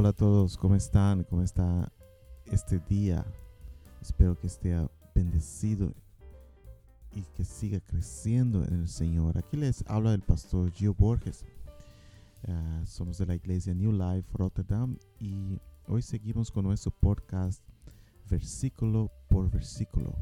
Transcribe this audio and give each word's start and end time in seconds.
Hola 0.00 0.08
a 0.08 0.14
todos, 0.14 0.56
¿cómo 0.56 0.76
están? 0.76 1.24
¿Cómo 1.24 1.42
está 1.42 1.92
este 2.46 2.78
día? 2.78 3.22
Espero 4.00 4.34
que 4.34 4.46
esté 4.46 4.74
bendecido 5.14 5.92
y 7.14 7.20
que 7.36 7.44
siga 7.44 7.80
creciendo 7.80 8.64
en 8.64 8.80
el 8.80 8.88
Señor. 8.88 9.36
Aquí 9.36 9.58
les 9.58 9.84
habla 9.86 10.14
el 10.14 10.22
pastor 10.22 10.72
Gio 10.72 10.94
Borges. 10.94 11.44
Ah, 12.48 12.80
somos 12.86 13.18
de 13.18 13.26
la 13.26 13.34
iglesia 13.34 13.74
New 13.74 13.92
Life 13.92 14.26
Rotterdam 14.32 14.96
y 15.18 15.60
hoy 15.86 16.00
seguimos 16.00 16.50
con 16.50 16.64
nuestro 16.64 16.92
podcast 16.92 17.62
versículo 18.30 19.10
por 19.28 19.50
versículo. 19.50 20.16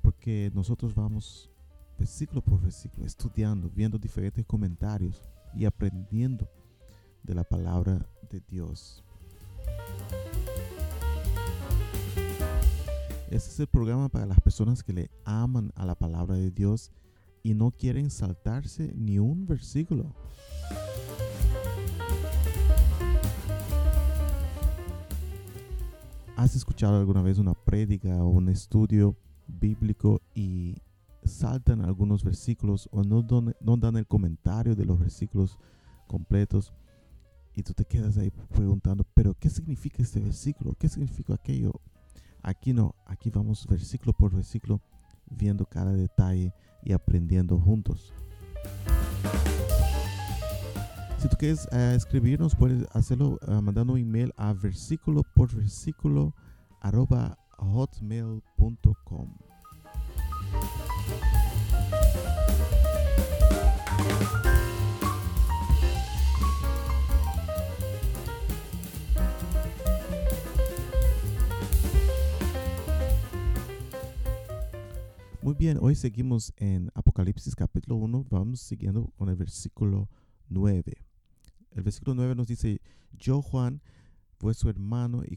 Porque 0.00 0.52
nosotros 0.54 0.94
vamos 0.94 1.50
versículo 1.98 2.40
por 2.40 2.60
versículo 2.60 3.04
estudiando, 3.04 3.68
viendo 3.68 3.98
diferentes 3.98 4.46
comentarios 4.46 5.20
y 5.56 5.64
aprendiendo 5.64 6.48
de 7.22 7.34
la 7.34 7.44
palabra 7.44 8.06
de 8.30 8.40
Dios. 8.40 9.04
Este 13.30 13.50
es 13.50 13.60
el 13.60 13.66
programa 13.66 14.08
para 14.08 14.26
las 14.26 14.40
personas 14.40 14.82
que 14.82 14.92
le 14.92 15.10
aman 15.24 15.72
a 15.74 15.86
la 15.86 15.94
palabra 15.94 16.36
de 16.36 16.50
Dios 16.50 16.90
y 17.42 17.54
no 17.54 17.70
quieren 17.70 18.10
saltarse 18.10 18.92
ni 18.94 19.18
un 19.18 19.46
versículo. 19.46 20.14
¿Has 26.36 26.56
escuchado 26.56 26.98
alguna 26.98 27.22
vez 27.22 27.38
una 27.38 27.54
prédica 27.54 28.22
o 28.22 28.28
un 28.28 28.48
estudio 28.48 29.16
bíblico 29.46 30.20
y 30.34 30.76
saltan 31.24 31.82
algunos 31.82 32.24
versículos 32.24 32.88
o 32.92 33.02
no, 33.04 33.24
no 33.60 33.76
dan 33.76 33.96
el 33.96 34.06
comentario 34.06 34.74
de 34.74 34.84
los 34.84 34.98
versículos 34.98 35.58
completos? 36.06 36.74
Y 37.54 37.62
tú 37.62 37.74
te 37.74 37.84
quedas 37.84 38.16
ahí 38.18 38.30
preguntando, 38.30 39.04
pero 39.14 39.34
¿qué 39.34 39.50
significa 39.50 40.02
este 40.02 40.20
versículo? 40.20 40.74
¿Qué 40.78 40.88
significa 40.88 41.34
aquello? 41.34 41.72
Aquí 42.42 42.72
no, 42.72 42.94
aquí 43.06 43.30
vamos 43.30 43.66
versículo 43.66 44.12
por 44.12 44.34
versículo 44.34 44.80
viendo 45.30 45.64
cada 45.66 45.92
detalle 45.92 46.52
y 46.82 46.92
aprendiendo 46.92 47.58
juntos. 47.58 48.12
Si 51.18 51.28
tú 51.28 51.36
quieres 51.36 51.68
eh, 51.70 51.94
escribirnos, 51.96 52.56
puedes 52.56 52.84
hacerlo 52.92 53.38
eh, 53.46 53.60
mandando 53.60 53.92
un 53.92 54.00
email 54.00 54.32
a 54.36 54.52
versículo 54.52 55.22
por 55.34 55.54
versículo 55.54 56.34
arroba 56.80 57.38
hotmail.com. 57.58 59.28
Muy 75.42 75.54
bien, 75.54 75.76
hoy 75.80 75.96
seguimos 75.96 76.52
en 76.56 76.88
Apocalipsis 76.94 77.56
capítulo 77.56 77.96
1, 77.96 78.26
vamos 78.30 78.60
siguiendo 78.60 79.08
con 79.16 79.28
el 79.28 79.34
versículo 79.34 80.08
9. 80.48 81.04
El 81.72 81.82
versículo 81.82 82.14
9 82.14 82.36
nos 82.36 82.46
dice, 82.46 82.80
yo 83.10 83.42
Juan, 83.42 83.82
vuestro 84.38 84.70
hermano 84.70 85.24
y 85.26 85.36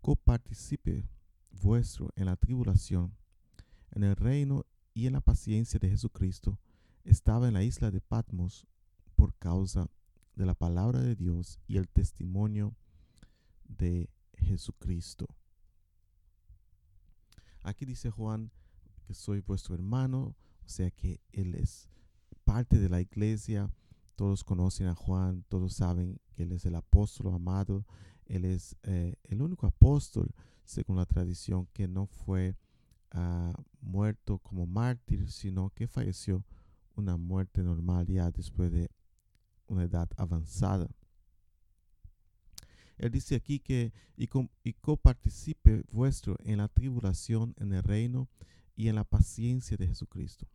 coparticipe 0.00 1.06
vuestro 1.50 2.14
en 2.16 2.24
la 2.24 2.36
tribulación, 2.36 3.14
en 3.90 4.04
el 4.04 4.16
reino 4.16 4.64
y 4.94 5.06
en 5.06 5.12
la 5.12 5.20
paciencia 5.20 5.78
de 5.78 5.90
Jesucristo, 5.90 6.58
estaba 7.04 7.46
en 7.46 7.52
la 7.52 7.62
isla 7.62 7.90
de 7.90 8.00
Patmos 8.00 8.66
por 9.16 9.34
causa 9.34 9.90
de 10.34 10.46
la 10.46 10.54
palabra 10.54 11.00
de 11.00 11.14
Dios 11.14 11.60
y 11.66 11.76
el 11.76 11.88
testimonio 11.88 12.74
de 13.64 14.08
Jesucristo. 14.38 15.26
Aquí 17.62 17.84
dice 17.84 18.10
Juan, 18.10 18.50
que 19.06 19.14
soy 19.14 19.40
vuestro 19.40 19.74
hermano, 19.74 20.34
o 20.64 20.68
sea 20.68 20.90
que 20.90 21.20
Él 21.32 21.54
es 21.54 21.88
parte 22.44 22.78
de 22.78 22.88
la 22.88 23.00
iglesia. 23.00 23.70
Todos 24.16 24.42
conocen 24.42 24.88
a 24.88 24.94
Juan, 24.94 25.44
todos 25.48 25.74
saben 25.74 26.18
que 26.34 26.42
Él 26.42 26.52
es 26.52 26.64
el 26.66 26.74
apóstol 26.74 27.32
amado, 27.34 27.86
Él 28.24 28.44
es 28.44 28.76
eh, 28.82 29.14
el 29.24 29.42
único 29.42 29.66
apóstol, 29.66 30.34
según 30.64 30.96
la 30.96 31.06
tradición, 31.06 31.66
que 31.72 31.86
no 31.86 32.06
fue 32.06 32.56
ah, 33.12 33.54
muerto 33.80 34.38
como 34.38 34.66
mártir, 34.66 35.30
sino 35.30 35.70
que 35.70 35.86
falleció 35.86 36.44
una 36.96 37.16
muerte 37.16 37.62
normal 37.62 38.06
ya 38.06 38.30
después 38.30 38.72
de 38.72 38.90
una 39.68 39.84
edad 39.84 40.08
avanzada. 40.16 40.88
Él 42.96 43.10
dice 43.10 43.34
aquí 43.34 43.60
que 43.60 43.92
y, 44.16 44.28
y 44.64 44.72
coparticipe 44.72 45.84
vuestro 45.92 46.38
en 46.40 46.58
la 46.58 46.68
tribulación, 46.68 47.54
en 47.58 47.74
el 47.74 47.82
reino 47.82 48.28
y 48.76 48.88
en 48.88 48.94
la 48.94 49.04
paciencia 49.04 49.76
de 49.76 49.88
Jesucristo. 49.88 50.46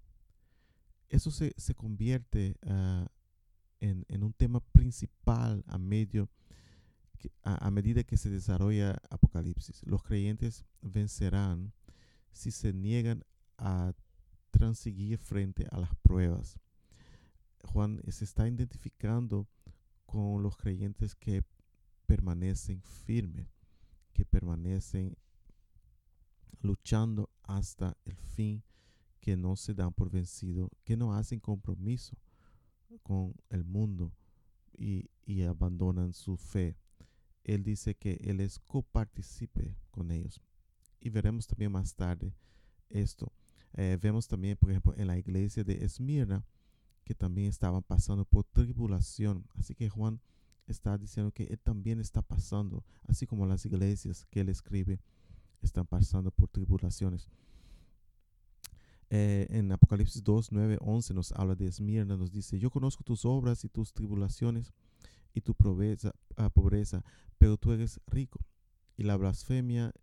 Eso 1.09 1.31
se, 1.31 1.53
convierte 1.75 2.55
ah, 2.65 3.11
en, 3.81 4.23
un 4.23 4.31
tema 4.31 4.61
principal 4.61 5.63
a, 5.67 5.77
medio, 5.77 6.29
a, 7.43 7.69
medida 7.71 8.03
que 8.03 8.15
se 8.15 8.29
desarrolla 8.29 9.01
Apocalipsis. 9.09 9.81
Los 9.85 10.03
creyentes 10.03 10.63
vencerán 10.81 11.73
si 12.31 12.51
se 12.51 12.71
niegan 12.71 13.25
a 13.57 13.93
transigir 14.51 15.17
frente 15.17 15.67
a 15.71 15.79
las 15.79 15.93
pruebas. 15.97 16.59
Juan 17.63 18.01
se 18.07 18.23
está 18.23 18.47
identificando 18.47 19.47
con 20.05 20.43
los 20.43 20.55
creyentes 20.55 21.15
que 21.15 21.43
permanecen 22.05 22.81
firmes, 22.81 23.47
que 24.13 24.25
permanecen 24.25 25.17
luchando 26.62 27.29
hasta 27.44 27.97
el 28.06 28.16
fin, 28.16 28.63
que 29.19 29.38
no 29.38 29.56
se 29.56 29.73
dan 29.73 29.94
por 29.94 30.09
vencido, 30.09 30.69
que 30.84 30.97
no 30.97 31.13
hacen 31.13 31.39
compromiso 31.39 32.17
con 33.03 33.35
el 33.50 33.63
mundo 33.63 34.12
y, 34.78 35.09
abandonan 35.44 36.13
su 36.13 36.38
fe. 36.38 36.75
Él 37.44 37.63
dice 37.63 37.95
que 37.95 38.19
Él 38.22 38.41
es 38.41 38.59
coparticipe 38.59 39.75
con 39.90 40.11
ellos. 40.11 40.41
Y 41.00 41.09
veremos 41.09 41.47
también 41.47 41.72
más 41.72 41.95
tarde 41.95 42.34
esto. 42.90 43.31
Eh, 43.73 43.97
vemos 44.01 44.28
también, 44.28 44.57
por 44.57 44.69
ejemplo, 44.69 44.94
en 44.97 45.07
la 45.07 45.17
iglesia 45.17 45.63
de 45.63 45.84
Esmirna, 45.85 46.45
que 47.03 47.16
también 47.16 47.47
estaban 47.47 47.81
pasando 47.81 48.25
por 48.25 48.44
tribulación. 48.44 49.47
Así 49.56 49.73
que 49.73 49.90
Juan 49.90 50.19
está 50.67 50.97
diciendo 50.97 51.31
que 51.31 51.44
él 51.45 51.59
también 51.59 52.00
está 52.00 52.22
pasando, 52.22 52.84
así 53.07 53.25
como 53.25 53.45
las 53.45 53.66
iglesias 53.66 54.25
que 54.29 54.41
él 54.41 54.50
escribe 54.50 55.00
están 55.66 55.85
pasando 55.85 56.31
por 56.31 56.49
tribulaciones. 56.49 57.27
Eh, 59.09 59.47
en 59.49 59.72
Apocalipsis 59.72 60.23
2, 60.23 60.51
9, 60.51 60.77
11 60.79 61.13
nos 61.13 61.33
habla 61.33 61.53
de 61.53 61.67
Esmirna, 61.67 62.16
nos 62.16 62.31
dice, 62.31 62.57
yo 62.57 62.69
conozco 62.69 63.03
tus 63.03 63.25
obras 63.25 63.66
y 63.66 63.69
tus 63.69 63.91
tribulaciones 63.91 64.72
y 65.33 65.41
tu 65.41 65.53
pobreza, 65.53 66.13
ah, 66.38 66.49
pobreza, 66.49 67.03
pero 67.38 67.57
tú 67.57 67.73
eres 67.73 67.99
rico. 68.07 68.39
Y 68.95 69.03
la 69.03 69.17
blasfemia 69.17 69.94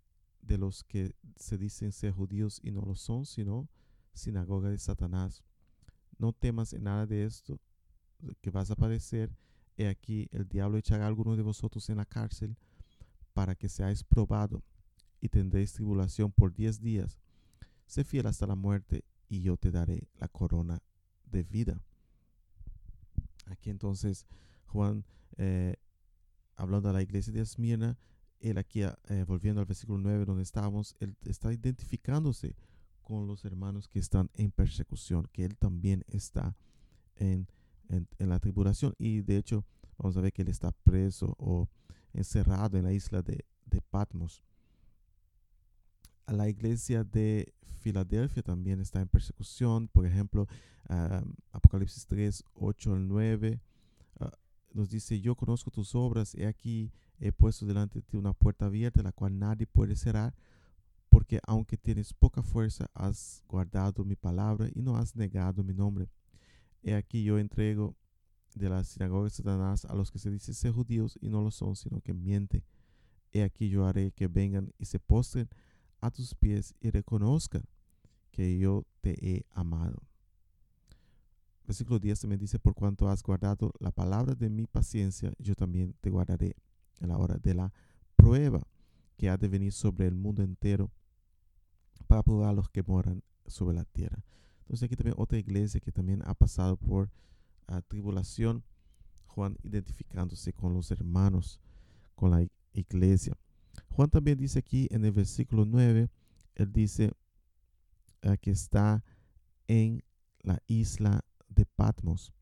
de 0.43 0.59
los 0.59 0.85
que 0.85 1.15
se 1.37 1.57
dicen 1.57 1.93
ser 1.93 2.13
judíos 2.13 2.61
y 2.63 2.71
no 2.71 2.83
lo 2.83 2.95
son, 2.95 3.25
sino 3.25 3.69
sinagoga 4.13 4.69
de 4.69 4.79
Satanás. 4.79 5.43
No 6.19 6.33
temas 6.33 6.73
en 6.73 6.85
nada 6.85 7.07
de 7.07 7.25
esto 7.25 7.59
que 8.41 8.51
vas 8.51 8.71
a 8.71 8.77
padecer. 8.77 9.35
He 9.77 9.89
aquí, 9.89 10.29
el 10.33 10.49
diablo 10.49 10.77
echará 10.77 11.05
a 11.05 11.09
algunos 11.09 11.37
de 11.37 11.43
vosotros 11.43 11.89
en 11.89 11.97
la 11.97 12.05
cárcel 12.05 12.57
para 13.33 13.55
que 13.55 13.69
seáis 13.69 14.03
probado 14.03 14.63
y 15.21 15.29
tendréis 15.29 15.73
tribulación 15.73 16.33
por 16.33 16.55
diez 16.55 16.81
días. 16.81 17.19
Sé 17.87 18.05
fiel 18.05 18.27
hasta 18.27 18.47
la 18.47 18.55
muerte 18.55 19.05
y 19.29 19.43
yo 19.43 19.57
te 19.57 19.71
daré 19.71 20.09
la 20.19 20.29
corona 20.29 20.83
de 21.27 21.43
vida. 21.43 21.83
Aquí 23.47 23.71
entonces 23.71 24.27
Juan, 24.67 25.05
eh, 25.37 25.77
hablando 26.57 26.89
de 26.89 26.95
la 26.95 27.03
iglesia 27.03 27.33
de 27.33 27.41
Esmirna, 27.41 27.99
él 28.41 28.59
aquí, 28.59 28.83
eh, 28.83 29.25
volviendo 29.27 29.61
al 29.61 29.67
versículo 29.67 29.99
9 29.99 30.25
donde 30.25 30.43
estábamos, 30.43 30.95
él 31.01 31.17
está 31.25 31.53
identificándose 31.53 32.55
con 33.03 33.27
los 33.27 33.45
hermanos 33.45 33.89
que 33.89 33.99
están 33.99 34.31
en 34.35 34.51
persecución, 34.51 35.27
que 35.33 35.45
él 35.45 35.57
también 35.57 36.05
está 36.09 36.57
en, 37.17 37.49
en, 37.89 38.29
la 38.29 38.39
tribulación. 38.39 38.95
Y 38.99 39.23
de 39.23 39.39
hecho, 39.39 39.65
vamos 39.97 40.17
a 40.17 40.21
ver 40.21 40.33
que 40.33 40.43
él 40.43 40.49
está 40.49 40.73
preso 40.73 41.35
o 41.39 41.69
encerrado 42.13 42.77
en 42.77 42.85
la 42.85 42.93
isla 42.93 43.23
de, 43.23 43.45
de 43.65 43.81
Patmos 43.81 44.43
la 46.33 46.49
iglesia 46.49 47.05
de 47.05 47.53
Filadelfia 47.81 48.43
también 48.43 48.81
está 48.81 49.01
en 49.01 49.09
persecución. 49.09 49.89
Por 49.89 50.07
ejemplo, 50.07 50.47
Apocalipsis 51.53 52.07
3, 52.07 52.45
8 52.55 52.95
al 52.95 53.09
9 53.09 53.61
ah, 54.21 54.33
nos 54.73 54.91
dice, 54.91 55.21
yo 55.21 55.35
conozco 55.35 55.71
tus 55.71 55.95
obras, 55.95 56.35
he 56.35 56.47
aquí 56.47 56.93
he 57.21 57.33
puesto 57.33 57.67
delante 57.67 57.99
de 57.99 58.03
ti 58.03 58.17
una 58.17 58.33
puerta 58.33 58.67
abierta, 58.67 59.03
la 59.03 59.13
cual 59.13 59.39
nadie 59.39 59.67
puede 59.67 59.97
cerrar, 59.97 60.35
porque 61.09 61.41
aunque 61.47 61.77
tienes 61.77 62.13
poca 62.13 62.43
fuerza, 62.43 62.89
has 62.95 63.43
guardado 63.49 64.05
mi 64.05 64.15
palabra 64.15 64.69
y 64.75 64.83
no 64.83 64.97
has 64.97 65.17
negado 65.17 65.65
mi 65.65 65.75
nombre. 65.75 66.09
He 66.83 66.95
aquí 66.95 67.25
yo 67.25 67.39
entrego 67.39 67.97
de 68.55 68.69
la 68.69 68.85
sinagoga 68.85 69.25
de 69.25 69.31
Satanás 69.31 69.85
a 69.85 69.95
los 69.95 70.11
que 70.11 70.19
se 70.19 70.31
dicen 70.31 70.55
ser 70.55 70.73
judíos 70.73 71.19
y 71.21 71.29
no 71.29 71.43
lo 71.43 71.51
son, 71.51 71.75
sino 71.77 72.01
que 72.01 72.15
mienten. 72.15 72.63
He 73.33 73.43
aquí 73.43 73.69
yo 73.69 73.87
haré 73.87 74.13
que 74.13 74.29
vengan 74.29 74.73
y 74.79 74.85
se 74.85 74.99
postren 74.99 75.49
a 76.01 76.11
tus 76.11 76.35
pies 76.35 76.75
y 76.81 76.91
reconozcan 76.91 77.63
que 78.31 78.59
yo 78.59 78.85
te 79.01 79.17
he 79.21 79.47
amado. 79.53 80.03
Versículo 81.67 81.99
10 81.99 82.21
también 82.21 82.41
dice, 82.41 82.59
por 82.59 82.75
cuanto 82.75 83.09
has 83.09 83.23
guardado 83.23 83.73
la 83.79 83.91
palabra 83.91 84.35
de 84.35 84.49
mi 84.49 84.67
paciencia, 84.67 85.33
yo 85.39 85.55
también 85.55 85.95
te 86.01 86.09
guardaré 86.09 86.57
en 87.01 87.09
la 87.09 87.19
hora 87.19 87.37
de 87.37 87.55
la 87.55 87.73
prueba 88.17 88.63
que 89.17 89.29
ha 89.29 89.37
de 89.37 89.49
venir 89.49 89.73
sobre 89.73 90.07
el 90.07 90.15
mundo 90.15 90.43
entero 90.43 90.91
para 92.07 92.23
probar 92.23 92.51
a 92.51 92.53
los 92.53 92.69
que 92.71 92.83
moran 92.83 93.23
sobre 93.47 93.77
la 93.77 93.85
tierra. 93.85 94.25
Entonces 94.61 94.85
aquí 94.85 94.97
también 94.97 95.17
otra 95.19 95.39
iglesia 95.39 95.81
que 95.81 95.93
también 95.93 96.23
ha 96.25 96.35
pasado 96.35 96.77
por 96.77 97.11
uh, 97.69 97.81
tribulación, 97.87 98.65
Juan 99.27 99.57
identificándose 99.63 100.53
con 100.53 100.75
los 100.75 100.91
hermanos, 100.91 101.61
con 102.15 102.31
la 102.31 102.47
iglesia. 102.73 103.37
Juan 103.91 104.11
también 104.11 104.39
dice 104.39 104.59
aquí 104.61 104.89
en 104.91 105.05
el 105.05 105.13
versículo 105.13 105.65
9, 105.65 106.09
él 106.55 106.73
dice 106.73 107.13
que 108.41 108.51
está 108.51 109.05
en 109.67 110.03
la 110.43 110.61
isla 110.67 111.25
de 111.49 111.65
Patmos. 111.65 112.33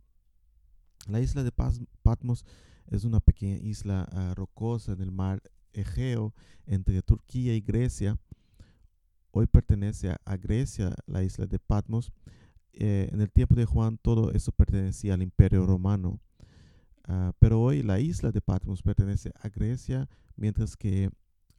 La 1.06 1.20
isla 1.20 1.42
de 1.44 1.52
Patmos 1.52 2.44
es 2.88 3.04
una 3.04 3.20
pequeña 3.20 3.56
isla 3.56 4.08
uh, 4.12 4.34
rocosa 4.34 4.92
en 4.92 5.00
el 5.00 5.12
mar 5.12 5.42
Egeo 5.72 6.34
entre 6.66 7.02
Turquía 7.02 7.54
y 7.54 7.60
Grecia. 7.60 8.18
Hoy 9.30 9.46
pertenece 9.46 10.10
a, 10.24 10.36
Grecia, 10.36 10.94
la 11.06 11.22
isla 11.22 11.46
de 11.46 11.58
Patmos. 11.58 12.12
Eh, 12.72 13.08
en 13.12 13.20
el 13.20 13.30
tiempo 13.30 13.54
de 13.54 13.66
Juan 13.66 13.98
todo 13.98 14.32
eso 14.32 14.52
pertenecía 14.52 15.14
al 15.14 15.22
imperio 15.22 15.66
romano. 15.66 16.20
Uh, 17.08 17.32
pero 17.38 17.60
hoy 17.60 17.82
la 17.82 18.00
isla 18.00 18.32
de 18.32 18.40
Patmos 18.40 18.82
pertenece 18.82 19.32
a 19.40 19.48
Grecia, 19.48 20.08
mientras 20.34 20.76
que 20.76 21.10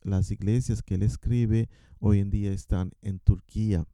las 0.02 0.32
iglesias 0.32 0.82
que 0.82 0.96
él 0.96 1.04
escribe 1.04 1.70
hoy 2.00 2.20
en 2.20 2.30
día 2.30 2.52
están 2.52 2.92
en 3.02 3.20
Turquía. 3.20 3.86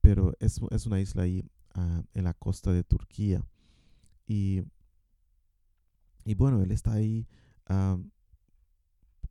Pero 0.00 0.34
es, 0.40 0.60
es 0.70 0.86
una 0.86 1.00
isla 1.00 1.22
ahí 1.22 1.44
uh, 1.76 2.02
en 2.14 2.24
la 2.24 2.34
costa 2.34 2.72
de 2.72 2.84
Turquía. 2.84 3.46
Y, 4.26 4.62
y 6.24 6.34
bueno, 6.34 6.62
él 6.62 6.72
está 6.72 6.92
ahí 6.92 7.26
uh, 7.68 8.02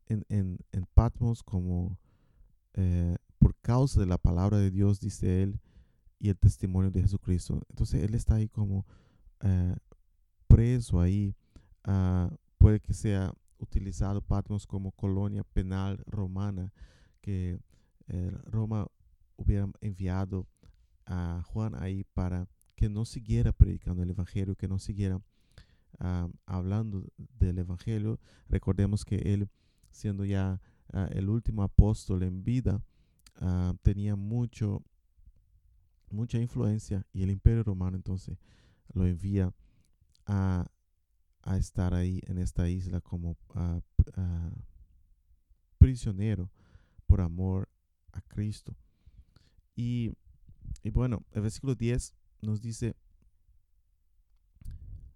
en, 0.08 0.26
en, 0.30 0.60
en, 0.72 0.86
Patmos 0.94 1.44
como 1.44 1.98
eh, 2.74 3.16
por 3.40 3.56
causa 3.62 4.00
de 4.00 4.06
la 4.06 4.18
palabra 4.18 4.58
de 4.58 4.72
Dios, 4.72 5.00
dice 5.00 5.44
él, 5.44 5.60
y 6.20 6.30
el 6.30 6.38
testimonio 6.38 6.92
de 6.92 7.02
Jesucristo. 7.02 7.62
Entonces 7.70 8.04
él 8.04 8.14
está 8.14 8.36
ahí 8.36 8.48
como 8.48 8.86
eh, 9.42 9.76
preso 10.48 11.00
ahí. 11.00 11.36
Ah, 11.84 12.30
puede 12.58 12.80
que 12.80 12.94
sea 12.94 13.34
utilizado 13.62 14.22
Patmos 14.22 14.68
como 14.68 14.92
colonia 14.92 15.44
penal 15.44 16.04
romana, 16.06 16.74
que 17.22 17.60
eh, 18.08 18.32
Roma 18.46 18.88
hubiera 19.38 19.70
enviado 19.80 20.48
a 21.06 21.44
Juan 21.46 21.76
ahí 21.76 22.04
para 22.14 22.48
que 22.76 22.90
no 22.90 23.06
siguiera 23.06 23.52
predicando 23.52 24.04
el 24.04 24.10
Evangelio, 24.10 24.56
que 24.56 24.68
no 24.68 24.80
siguiera 24.80 25.22
ah, 26.00 26.28
hablando 26.46 27.06
del 27.18 27.60
Evangelio. 27.60 28.20
Recordemos 28.50 29.06
que 29.06 29.18
él, 29.18 29.50
siendo 29.92 30.26
ya 30.26 30.60
ah, 30.92 31.08
el 31.12 31.30
último 31.30 31.64
apóstol 31.64 32.24
en 32.24 32.44
vida, 32.44 32.84
tenía 33.82 34.16
mucho 34.16 34.84
mucha 36.12 36.38
influencia 36.38 37.08
y 37.12 37.24
el 37.24 37.32
imperio 37.32 37.64
romano 37.64 37.96
entonces 37.96 38.38
lo 38.94 39.08
envía 39.08 39.52
a, 40.28 40.68
estar 41.58 41.94
ahí 41.94 42.22
en 42.28 42.38
esta 42.38 42.70
isla 42.70 43.02
como 43.02 43.38
prisionero 45.78 46.50
por 47.08 47.22
amor 47.22 47.70
a 48.12 48.22
Cristo. 48.22 48.76
Y, 49.76 50.12
y 50.84 50.90
bueno, 50.90 51.24
el 51.32 51.42
versículo 51.42 51.76
10 51.76 52.14
nos 52.42 52.62
dice, 52.62 52.96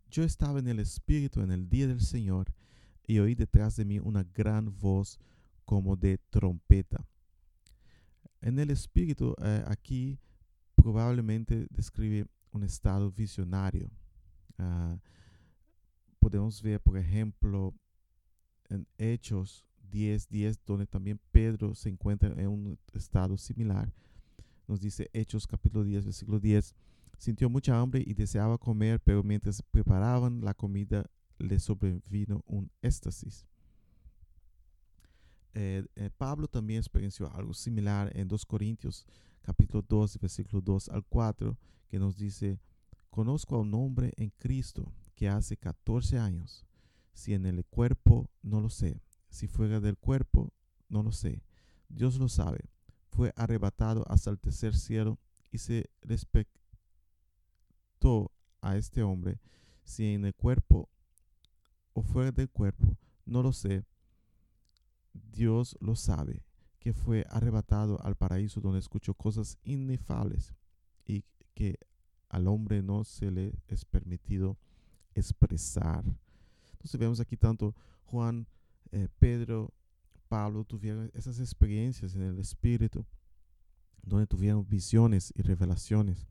yo 0.10 0.24
estaba 0.24 0.60
en 0.60 0.68
el 0.68 0.80
Espíritu 0.80 1.42
en 1.42 1.51
el 1.51 1.69
día 1.69 1.88
del 1.88 2.01
Señor 2.01 2.54
y 3.07 3.19
oí 3.19 3.36
detrás 3.36 3.75
de 3.75 3.86
mí 3.86 4.00
una 4.00 4.24
gran 4.24 4.78
voz 4.78 5.19
como 5.66 5.95
de 5.95 6.18
trompeta. 6.30 7.06
En 8.42 8.60
el 8.60 8.69
Espíritu, 8.69 9.36
eh, 9.42 9.63
aquí 9.68 10.19
probablemente 10.75 11.68
describe 11.69 12.28
un 12.51 12.63
estado 12.63 13.12
visionario. 13.12 13.89
Uh, 14.57 14.98
podemos 16.25 16.60
ver, 16.63 16.81
por 16.81 16.98
ejemplo, 16.98 17.72
en 18.68 18.88
Hechos 18.98 19.63
10, 19.92 20.27
10, 20.27 20.66
donde 20.66 20.88
también 20.88 21.19
Pedro 21.31 21.75
se 21.75 21.88
encuentra 21.88 22.30
en 22.30 22.48
un 22.48 22.80
estado 22.94 23.38
similar. 23.38 23.94
Nos 24.68 24.81
dice 24.81 25.07
Hechos 25.13 25.45
capítulo 25.45 25.83
10, 25.83 26.06
versículo 26.06 26.39
10. 26.39 26.74
Sintió 27.19 27.48
mucha 27.48 27.80
hambre 27.80 28.04
y 28.04 28.16
deseaba 28.16 28.57
comer, 28.57 29.00
pero 29.01 29.22
mientras 29.22 29.62
preparaban 29.62 30.42
la 30.42 30.56
comida 30.56 31.06
le 31.38 31.60
sobrevino 31.60 32.44
un 32.48 32.71
éxtasis. 32.81 33.45
Eh, 35.54 35.86
eh, 35.95 36.10
Pablo 36.18 36.48
también 36.48 36.80
experienció 36.80 37.31
algo 37.36 37.54
similar 37.54 38.12
en 38.18 38.28
2 38.28 38.45
Corintios 38.48 39.06
capítulo 39.44 39.86
2, 39.88 40.18
versículo 40.19 40.60
2 40.60 40.89
al 40.89 41.04
4, 41.06 41.56
que 41.88 42.00
nos 42.00 42.18
dice, 42.18 42.60
conozco 43.12 43.56
a 43.56 43.60
un 43.60 43.75
hombre 43.75 44.12
en 44.18 44.31
Cristo 44.39 44.92
que 45.16 45.30
hace 45.30 45.58
14 45.58 46.20
años, 46.20 46.66
si 47.14 47.34
en 47.34 47.46
el 47.46 47.66
cuerpo 47.66 48.30
no 48.42 48.62
lo 48.62 48.70
sé, 48.70 49.02
si 49.30 49.48
fuera 49.48 49.80
del 49.80 49.98
cuerpo 49.98 50.54
no 50.90 51.02
lo 51.04 51.12
sé, 51.12 51.44
Dios 51.90 52.18
lo 52.20 52.30
sabe, 52.30 52.70
fue 53.10 53.34
arrebatado 53.36 54.06
hasta 54.10 54.30
el 54.30 54.40
tercer 54.40 54.76
cielo 54.76 55.18
y 55.52 55.58
se 55.58 55.90
respectó 56.02 56.52
a 58.62 58.78
este 58.78 59.04
hombre, 59.04 59.40
si 59.84 60.14
en 60.14 60.26
el 60.26 60.36
cuerpo 60.36 60.90
o 61.94 62.02
fuera 62.02 62.31
del 62.31 62.50
cuerpo, 62.50 62.98
no 63.26 63.42
lo 63.42 63.54
sé, 63.54 63.86
Dios 65.14 65.78
lo 65.80 65.95
sabe 65.95 66.44
que 66.80 66.94
fue 66.94 67.26
arrebatado 67.31 68.00
al 68.04 68.16
paraíso 68.16 68.62
donde 68.62 68.78
escuchó 68.78 69.16
cosas 69.16 69.57
inefables 69.64 70.54
y 71.04 71.24
que 71.56 71.80
al 72.30 72.48
hombre 72.48 72.84
no 72.84 73.04
se 73.04 73.31
le 73.31 73.54
es 73.68 73.86
permitido 73.86 74.60
expresar. 75.16 76.04
Entonces 76.74 77.00
vemos 77.00 77.19
aquí 77.19 77.36
tanto 77.36 77.74
Juan, 78.04 78.48
eh, 78.92 79.07
Pedro, 79.18 79.74
Pablo 80.28 80.64
tuvieron 80.64 81.10
esas 81.14 81.40
experiencias 81.40 82.16
en 82.16 82.22
el 82.22 82.38
Espíritu, 82.40 83.06
donde 84.04 84.28
tuvieron 84.28 84.68
visiones 84.68 85.34
y 85.36 85.42
revelaciones. 85.42 86.28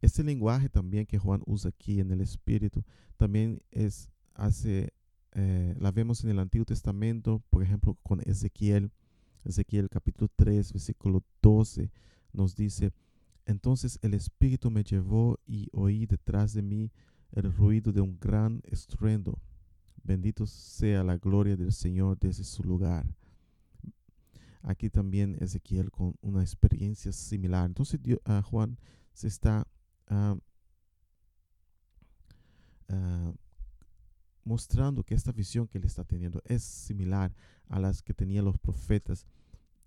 este 0.00 0.24
lenguaje 0.24 0.68
también 0.68 1.06
que 1.06 1.18
Juan 1.18 1.42
usa 1.46 1.68
aquí 1.68 2.00
en 2.00 2.10
el 2.10 2.20
Espíritu 2.20 2.82
también 3.16 3.62
es 3.70 4.08
hace 4.34 4.92
eh, 5.34 5.74
la 5.78 5.90
vemos 5.90 6.22
en 6.24 6.30
el 6.30 6.38
Antiguo 6.38 6.66
Testamento, 6.66 7.42
por 7.48 7.62
ejemplo, 7.62 7.96
con 8.02 8.20
Ezequiel. 8.24 8.90
Ezequiel 9.44 9.88
capítulo 9.88 10.28
3, 10.36 10.72
versículo 10.72 11.24
12 11.40 11.90
nos 12.32 12.54
dice, 12.54 12.92
entonces 13.46 13.98
el 14.02 14.14
Espíritu 14.14 14.70
me 14.70 14.84
llevó 14.84 15.38
y 15.46 15.68
oí 15.72 16.06
detrás 16.06 16.52
de 16.52 16.62
mí 16.62 16.90
el 17.32 17.52
ruido 17.52 17.92
de 17.92 18.00
un 18.00 18.18
gran 18.20 18.62
estruendo. 18.64 19.38
Bendito 20.04 20.46
sea 20.46 21.04
la 21.04 21.16
gloria 21.16 21.56
del 21.56 21.72
Señor 21.72 22.18
desde 22.18 22.44
su 22.44 22.62
lugar. 22.62 23.06
Aquí 24.62 24.90
también 24.90 25.36
Ezequiel 25.40 25.90
con 25.90 26.14
una 26.20 26.42
experiencia 26.42 27.12
similar. 27.12 27.66
Entonces 27.66 28.00
ah, 28.24 28.42
Juan 28.42 28.78
se 29.12 29.28
está 29.28 29.66
uh, 30.10 30.38
mostrando 34.44 35.02
que 35.02 35.14
esta 35.14 35.32
visión 35.32 35.66
que 35.66 35.78
él 35.78 35.84
está 35.84 36.04
teniendo 36.04 36.42
es 36.44 36.62
similar 36.62 37.34
a 37.68 37.80
las 37.80 38.02
que 38.02 38.14
tenían 38.14 38.44
los 38.44 38.58
profetas 38.58 39.26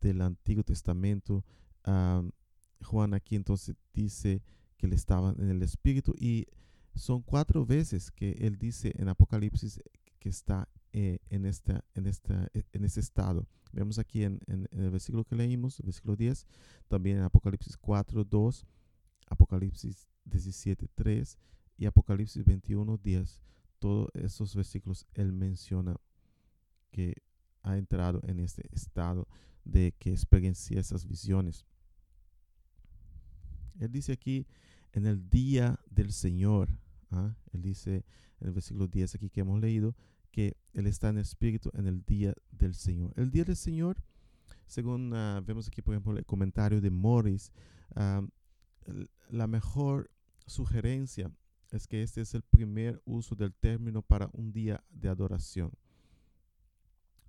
del 0.02 0.22
Antiguo 0.22 0.64
Testamento. 0.64 1.44
Juan 2.86 3.14
aquí 3.14 3.36
entonces 3.36 3.76
dice 3.94 4.42
que 4.78 4.86
él 4.86 4.94
estaba 4.94 5.36
en 5.38 5.50
el 5.50 5.62
Espíritu 5.62 6.14
y 6.18 6.48
son 6.96 7.22
cuatro 7.22 7.66
veces 7.66 8.12
que 8.12 8.32
él 8.40 8.58
dice 8.58 8.94
en 8.96 9.10
Apocalipsis 9.10 9.82
que 10.20 10.30
está 10.30 10.70
eh, 10.94 11.20
en, 11.30 11.46
esta, 11.46 11.84
en, 11.94 12.08
esta, 12.08 12.50
en 12.54 12.86
este 12.86 13.02
estado. 13.02 13.46
Vemos 13.74 14.00
aquí 14.00 14.24
en, 14.24 14.40
en, 14.48 14.70
el 14.72 14.92
versículo 14.92 15.26
que 15.26 15.36
leímos, 15.36 15.80
el 15.82 15.88
versículo 15.88 16.16
10, 16.16 16.48
también 16.88 17.18
en 17.18 17.24
Apocalipsis 17.24 17.76
4, 17.76 18.24
2, 18.24 18.66
Apocalipsis 19.28 20.08
17, 20.24 20.88
3 20.96 21.38
y 21.78 21.86
Apocalipsis 21.86 22.46
21, 22.46 22.98
10 23.04 23.42
todos 23.80 24.10
esos 24.16 24.56
versículos 24.56 25.06
él 25.14 25.32
menciona 25.32 25.96
que 26.92 27.22
ha 27.62 27.78
entrado 27.78 28.22
en 28.24 28.40
este 28.40 28.68
estado 28.72 29.28
de 29.64 29.94
que 30.00 30.12
experiencia 30.12 30.80
esas 30.80 31.06
visiones. 31.06 31.66
Él 33.80 33.92
dice 33.92 34.14
aquí, 34.14 34.46
en 34.94 35.06
el 35.06 35.30
día 35.30 35.80
del 35.90 36.12
Señor, 36.12 36.70
¿ah? 37.12 37.36
Él 37.52 37.62
dice 37.62 38.06
en 38.40 38.48
el 38.48 38.54
versículo 38.54 38.88
10 38.88 39.16
aquí 39.16 39.30
que 39.30 39.42
hemos 39.42 39.60
leído 39.60 39.96
que 40.32 40.58
Él 40.74 40.88
está 40.88 41.10
en 41.10 41.18
espíritu 41.18 41.72
en 41.74 41.88
el 41.88 42.04
día 42.06 42.34
del 42.52 42.76
Señor. 42.76 43.14
El 43.16 43.32
día 43.32 43.46
del 43.46 43.56
Señor, 43.56 44.02
según 44.68 45.14
ah, 45.14 45.42
vemos 45.46 45.68
aquí, 45.68 45.82
por 45.82 45.94
ejemplo, 45.94 46.18
el 46.18 46.26
comentario 46.26 46.82
de 46.82 46.90
Morris, 46.90 47.52
ah, 47.96 48.22
la 49.30 49.48
mejor 49.48 50.12
sugerencia 50.46 51.32
es 51.72 51.88
que 51.88 52.04
este 52.04 52.22
es 52.22 52.34
el 52.34 52.44
primer 52.44 53.02
uso 53.06 53.36
del 53.36 53.54
término 53.54 54.02
para 54.02 54.30
un 54.34 54.52
día 54.52 54.84
de 54.90 55.10
adoración, 55.10 55.72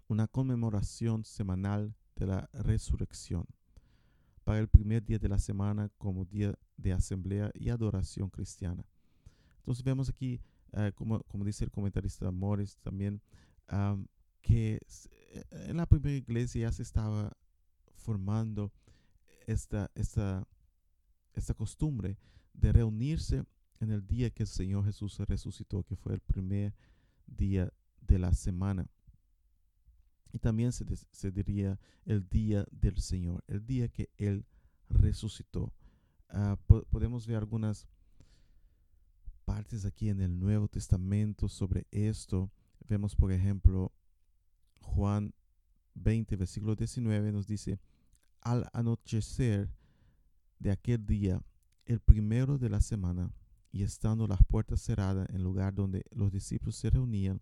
una 0.08 0.28
conmemoración 0.28 1.24
semanal 1.24 1.94
de 2.14 2.26
la 2.26 2.50
resurrección, 2.52 3.46
para 4.46 4.60
el 4.60 4.68
primer 4.68 5.04
día 5.04 5.18
de 5.18 5.28
la 5.28 5.40
semana 5.40 5.90
como 5.98 6.24
día 6.24 6.56
de 6.76 6.92
asamblea 6.92 7.50
y 7.52 7.68
adoración 7.68 8.30
cristiana. 8.30 8.86
Entonces 9.56 9.82
vemos 9.82 10.08
aquí, 10.08 10.40
eh, 10.72 10.92
como, 10.94 11.18
como, 11.24 11.44
dice 11.44 11.64
el 11.64 11.72
comentarista 11.72 12.30
Morris 12.30 12.76
también, 12.76 13.20
que 14.40 14.78
eh, 15.32 15.44
en 15.50 15.76
la 15.76 15.86
primera 15.86 16.16
iglesia 16.16 16.68
ya 16.68 16.72
se 16.72 16.84
estaba 16.84 17.36
formando 17.96 18.72
esta, 19.48 19.90
esta, 19.96 20.46
esta 21.34 21.54
costumbre 21.54 22.16
de 22.54 22.72
reunirse 22.72 23.42
en 23.80 23.90
el 23.90 24.06
día 24.06 24.30
que 24.30 24.44
el 24.44 24.48
Señor 24.48 24.84
Jesús 24.84 25.18
resucitó, 25.26 25.82
que 25.82 25.96
fue 25.96 26.14
el 26.14 26.20
primer 26.20 26.72
día 27.26 27.72
de 28.00 28.20
la 28.20 28.32
semana. 28.32 28.88
Y 30.36 30.38
también 30.38 30.70
se, 30.70 30.84
se 31.12 31.30
diría 31.30 31.80
el 32.04 32.28
día 32.28 32.66
del 32.70 33.00
Señor, 33.00 33.42
el 33.46 33.64
día 33.64 33.88
que 33.88 34.10
Él 34.18 34.44
resucitó. 34.90 35.72
Ah, 36.28 36.58
podemos 36.90 37.26
ver 37.26 37.38
algunas 37.38 37.88
partes 39.46 39.86
aquí 39.86 40.10
en 40.10 40.20
el 40.20 40.38
Nuevo 40.38 40.68
Testamento 40.68 41.48
sobre 41.48 41.86
esto. 41.90 42.50
Vemos, 42.86 43.16
por 43.16 43.32
ejemplo, 43.32 43.94
Juan 44.82 45.32
20, 45.94 46.36
versículo 46.36 46.76
19 46.76 47.32
nos 47.32 47.46
dice, 47.46 47.80
al 48.42 48.68
anochecer 48.74 49.70
de 50.58 50.70
aquel 50.70 51.06
día, 51.06 51.40
el 51.86 52.00
primero 52.00 52.58
de 52.58 52.68
la 52.68 52.82
semana, 52.82 53.32
y 53.72 53.84
estando 53.84 54.26
las 54.26 54.44
puertas 54.44 54.82
cerradas 54.82 55.30
en 55.30 55.42
lugar 55.42 55.74
donde 55.74 56.04
los 56.10 56.30
discípulos 56.30 56.76
se 56.76 56.90
reunían, 56.90 57.40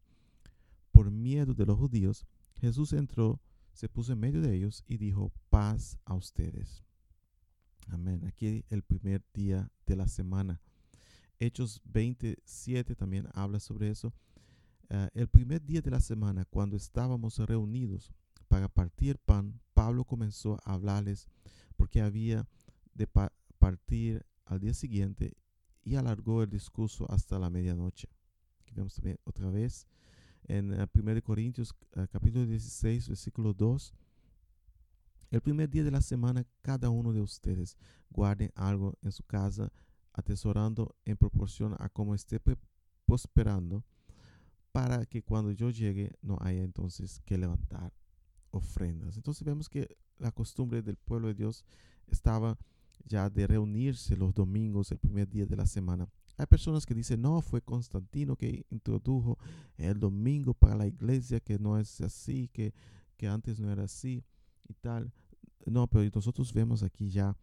por 0.93 1.11
miedo 1.11 1.55
de 1.55 1.67
los 1.67 1.77
judíos, 1.77 2.25
Jesús 2.61 2.93
entró, 2.93 3.41
se 3.73 3.89
puso 3.89 4.13
en 4.13 4.21
medio 4.21 4.41
de 4.41 4.55
ellos 4.55 4.85
y 4.87 4.97
dijo, 4.99 5.33
paz 5.51 5.99
a 6.05 6.15
ustedes. 6.15 6.85
Amén. 7.89 8.25
Aquí 8.27 8.65
el 8.71 8.83
primer 8.83 9.23
día 9.33 9.71
de 9.87 9.97
la 9.97 10.09
semana. 10.09 10.61
Hechos 11.39 11.83
27 11.85 12.95
también 12.95 13.29
habla 13.35 13.61
sobre 13.61 13.91
eso. 13.91 14.15
Ah, 14.91 15.11
el 15.15 15.29
primer 15.29 15.65
día 15.65 15.81
de 15.81 15.91
la 15.91 16.01
semana, 16.01 16.45
cuando 16.45 16.77
estábamos 16.77 17.39
reunidos 17.39 18.13
para 18.49 18.69
partir 18.69 19.19
pan, 19.19 19.61
Pablo 19.73 20.05
comenzó 20.05 20.59
a 20.65 20.75
hablarles 20.75 21.27
porque 21.77 22.01
había 22.01 22.47
de 22.95 23.09
partir 23.59 24.25
al 24.45 24.61
día 24.61 24.75
siguiente 24.75 25.37
y 25.83 25.97
alargó 25.97 26.43
el 26.43 26.51
discurso 26.51 27.11
hasta 27.11 27.39
la 27.39 27.51
medianoche. 27.51 28.09
Aquí 28.61 28.73
vemos 28.75 28.95
también 28.95 29.19
otra 29.25 29.51
vez 29.51 29.87
en 30.47 30.73
1 30.73 30.83
ah, 30.83 31.21
Corintios 31.23 31.75
ah, 31.97 32.07
capítulo 32.07 32.47
16, 32.47 33.09
versículo 33.09 33.53
2. 33.53 33.95
El 35.31 35.41
primer 35.41 35.69
día 35.69 35.83
de 35.85 35.91
la 35.91 36.01
semana, 36.01 36.47
cada 36.63 36.91
uno 36.91 37.13
de 37.13 37.21
ustedes 37.21 37.77
guarde 38.11 38.53
algo 38.55 38.97
en 39.03 39.13
su 39.13 39.25
casa, 39.25 39.73
atesorando 40.13 40.95
en 41.05 41.17
proporción 41.17 41.75
a 41.79 41.89
cómo 41.89 42.15
esté 42.15 42.41
prosperando, 43.05 43.85
para 44.71 45.07
que 45.07 45.23
cuando 45.23 45.51
yo 45.51 45.71
llegue 45.71 46.13
no 46.23 46.39
haya 46.41 46.63
entonces 46.63 47.21
que 47.25 47.39
levantar 47.39 47.93
ofrendas. 48.51 49.17
Entonces 49.17 49.45
vemos 49.45 49.69
que 49.69 49.97
la 50.19 50.31
costumbre 50.31 50.83
del 50.83 50.97
pueblo 50.97 51.29
de 51.29 51.35
Dios 51.35 51.65
estaba 52.07 52.59
ya 53.05 53.29
de 53.29 53.47
reunirse 53.47 54.17
los 54.17 54.35
domingos, 54.35 54.91
el 54.93 54.99
primer 54.99 55.29
día 55.29 55.47
de 55.47 55.57
la 55.57 55.67
semana. 55.67 56.09
Hay 56.37 56.47
personas 56.47 56.85
que 56.85 56.95
dicen, 56.95 57.23
no, 57.23 57.41
fue 57.41 57.61
Constantino 57.61 58.37
que 58.37 58.67
introdujo 58.71 59.39
el 59.77 60.01
domingo 60.01 60.53
para 60.53 60.75
la 60.75 60.87
iglesia, 60.87 61.41
que 61.41 61.59
no 61.59 61.79
es 61.79 62.01
así, 62.01 62.49
que, 62.53 62.75
que 63.17 63.29
antes 63.29 63.61
no 63.61 63.71
era 63.71 63.85
así 63.85 64.25
y 64.69 64.75
tal. 64.75 65.13
No, 65.67 65.87
pero 65.87 66.11
nosotros 66.13 66.53
vemos 66.53 66.83
aquí 66.83 67.11
ya 67.11 67.37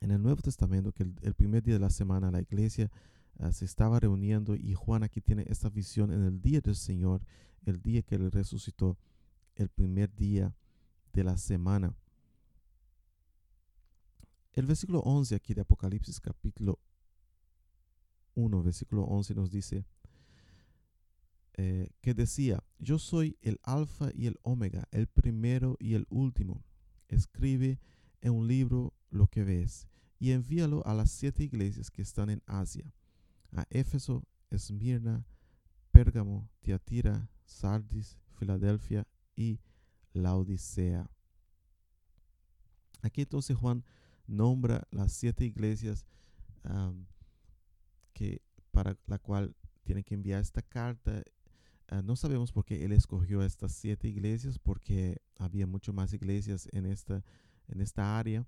en 0.00 0.10
el 0.10 0.20
Nuevo 0.22 0.42
Testamento 0.42 0.92
que 0.92 1.04
el, 1.22 1.34
primer 1.34 1.62
día 1.62 1.74
de 1.74 1.80
la 1.80 1.90
semana 1.90 2.30
la 2.30 2.40
iglesia 2.40 2.90
ah, 3.38 3.52
se 3.52 3.64
estaba 3.64 4.00
reuniendo 4.00 4.54
y 4.54 4.74
Juan 4.74 5.02
aquí 5.02 5.20
tiene 5.20 5.44
esta 5.48 5.70
visión 5.70 6.12
en 6.12 6.24
el 6.24 6.42
día 6.42 6.60
del 6.60 6.76
Señor, 6.76 7.22
el 7.64 7.80
día 7.80 8.02
que 8.02 8.16
él 8.16 8.30
resucitó, 8.30 8.98
el 9.54 9.68
primer 9.70 10.14
día 10.14 10.54
de 11.12 11.24
la 11.24 11.36
semana. 11.36 11.94
El 14.52 14.66
versículo 14.66 15.00
11 15.00 15.36
aquí 15.36 15.54
de 15.54 15.62
Apocalipsis 15.62 16.20
capítulo 16.20 16.78
1, 18.34 18.62
versículo 18.62 19.04
11 19.04 19.34
nos 19.34 19.50
dice 19.50 19.84
eh, 21.56 21.90
que 22.00 22.14
decía, 22.14 22.64
yo 22.78 22.98
soy 22.98 23.38
el 23.40 23.60
alfa 23.62 24.10
y 24.12 24.26
el 24.26 24.38
omega, 24.42 24.88
el 24.90 25.06
primero 25.06 25.76
y 25.78 25.94
el 25.94 26.06
último. 26.10 26.64
Escribe 27.08 27.78
en 28.20 28.32
un 28.32 28.48
libro 28.48 28.92
lo 29.10 29.28
que 29.28 29.44
ves 29.44 29.86
y 30.18 30.32
envíalo 30.32 30.84
a 30.84 30.94
las 30.94 31.12
siete 31.12 31.44
iglesias 31.44 31.90
que 31.90 32.02
están 32.02 32.30
en 32.30 32.42
Asia, 32.46 32.92
a 33.52 33.66
Éfeso, 33.70 34.26
Esmirna, 34.50 35.26
Pérgamo, 35.92 36.48
Tiatira, 36.60 37.30
Sardis, 37.44 38.18
Filadelfia 38.32 39.06
y 39.36 39.60
Laodicea. 40.12 41.08
Aquí 43.02 43.22
entonces 43.22 43.56
Juan 43.56 43.84
nombra 44.26 44.88
las 44.90 45.12
siete 45.12 45.44
iglesias 45.44 46.04
que 48.14 48.40
para 48.70 48.96
la 49.06 49.18
cual 49.18 49.54
tiene 49.82 50.02
que 50.02 50.14
enviar 50.14 50.40
esta 50.40 50.62
carta. 50.62 51.22
Ah, 51.88 52.00
no 52.02 52.16
sabemos 52.16 52.50
por 52.52 52.64
qué 52.64 52.84
él 52.84 52.92
escogió 52.92 53.42
estas 53.42 53.72
siete 53.72 54.08
iglesias, 54.08 54.58
porque 54.58 55.20
había 55.36 55.66
mucho 55.66 55.92
más 55.92 56.14
iglesias 56.14 56.68
en 56.72 56.86
esta, 56.86 57.22
en 57.68 57.82
esta 57.82 58.18
área, 58.18 58.46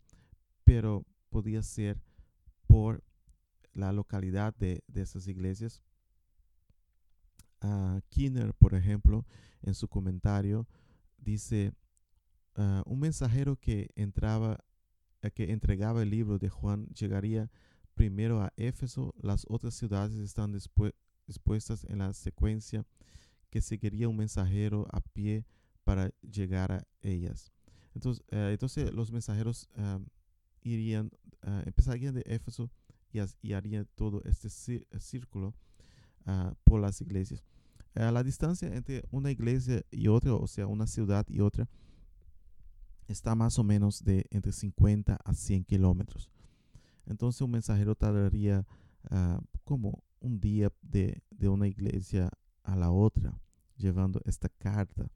pero 0.65 1.05
podía 1.29 1.63
ser 1.63 2.01
por 2.67 3.05
la 3.75 3.93
localidad 3.93 4.55
de, 4.57 4.83
de 4.89 5.03
esas 5.03 5.29
iglesias. 5.29 5.83
Uh, 7.63 8.01
Kinner, 8.09 8.55
por 8.55 8.75
ejemplo, 8.75 9.27
en 9.63 9.75
su 9.75 9.89
comentario, 9.89 10.67
dice, 11.19 11.73
ah, 12.55 12.83
un 12.87 13.01
mensajero 13.01 13.57
que 13.57 13.91
entraba 13.97 14.65
que 15.31 15.51
entregaba 15.51 16.03
el 16.03 16.11
libro 16.11 16.39
de 16.39 16.49
Juan 16.49 16.87
llegaría 16.89 17.51
primero 17.97 18.43
a 18.43 18.53
Éfeso, 18.57 19.15
las 19.21 19.47
otras 19.49 19.75
ciudades 19.75 20.19
están 20.19 20.53
dispuestas 21.27 21.85
en 21.85 21.99
la 21.99 22.13
secuencia 22.13 22.85
que 23.51 23.61
seguiría 23.61 24.09
un 24.09 24.19
mensajero 24.19 24.87
a 24.93 25.01
pie 25.01 25.45
para 25.83 26.11
llegar 26.21 26.73
a 26.73 26.87
ellas. 27.01 27.51
Entonces, 27.95 28.23
eh, 28.31 28.51
entonces 28.53 28.93
los 28.93 29.11
mensajeros 29.11 29.69
irían, 30.63 31.11
uh, 31.47 31.63
empezarían 31.65 32.15
de 32.15 32.23
Éfeso 32.27 32.71
y, 33.13 33.53
harían 33.55 33.89
todo 33.95 34.23
este 34.25 34.51
círculo 34.51 35.55
ah, 36.27 36.55
por 36.65 36.81
las 36.81 37.01
iglesias. 37.01 37.43
la 37.95 38.23
distancia 38.23 38.69
entre 38.69 39.05
una 39.11 39.31
iglesia 39.31 39.83
y 39.91 40.09
otra, 40.09 40.35
o 40.35 40.47
sea, 40.47 40.67
una 40.67 40.87
ciudad 40.87 41.25
y 41.29 41.41
otra, 41.41 41.67
está 43.09 43.35
más 43.35 43.59
o 43.59 43.65
menos 43.65 44.05
de 44.05 44.27
entre 44.31 44.53
50 44.53 45.19
a 45.25 45.35
100 45.35 45.65
kilómetros. 45.65 46.31
Entonces 47.07 47.41
un 47.41 47.51
mensajero 47.51 47.95
tardaría 47.95 48.67
ah, 49.11 49.41
como 49.65 50.03
un 50.21 50.41
día 50.41 50.73
de, 50.83 51.23
una 51.41 51.69
iglesia 51.69 52.31
a 52.63 52.77
la 52.77 52.91
otra 52.91 53.39
llevando 53.77 54.21
esta 54.25 54.49
carta. 54.49 55.09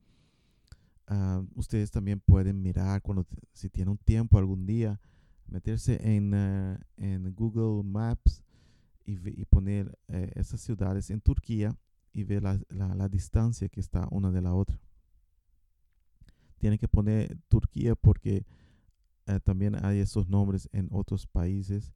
Ah, 1.06 1.42
ustedes 1.54 1.90
también 1.90 2.20
pueden 2.20 2.62
mirar 2.62 3.02
cuando 3.02 3.26
si 3.52 3.68
tienen 3.68 3.90
un 3.90 3.98
tiempo 3.98 4.38
algún 4.38 4.66
día, 4.66 5.00
meterse 5.46 5.98
en, 6.02 6.34
ah, 6.34 6.78
Google 7.34 7.82
Maps 7.82 8.42
y, 9.04 9.44
poner 9.46 9.98
eh, 10.08 10.30
esas 10.36 10.60
ciudades 10.60 11.10
en 11.10 11.20
Turquía 11.20 11.76
y 12.12 12.22
ver 12.24 12.42
la 12.42 13.08
distancia 13.08 13.68
que 13.68 13.80
está 13.80 14.06
una 14.10 14.30
de 14.30 14.40
la 14.40 14.54
otra 14.54 14.78
tiene 16.60 16.78
que 16.78 16.86
poner 16.86 17.36
Turquía 17.48 17.96
porque 17.96 18.44
eh, 19.30 19.40
también 19.40 19.76
hay 19.84 20.00
esos 20.00 20.28
nombres 20.28 20.68
en 20.72 20.88
otros 20.90 21.26
países. 21.26 21.92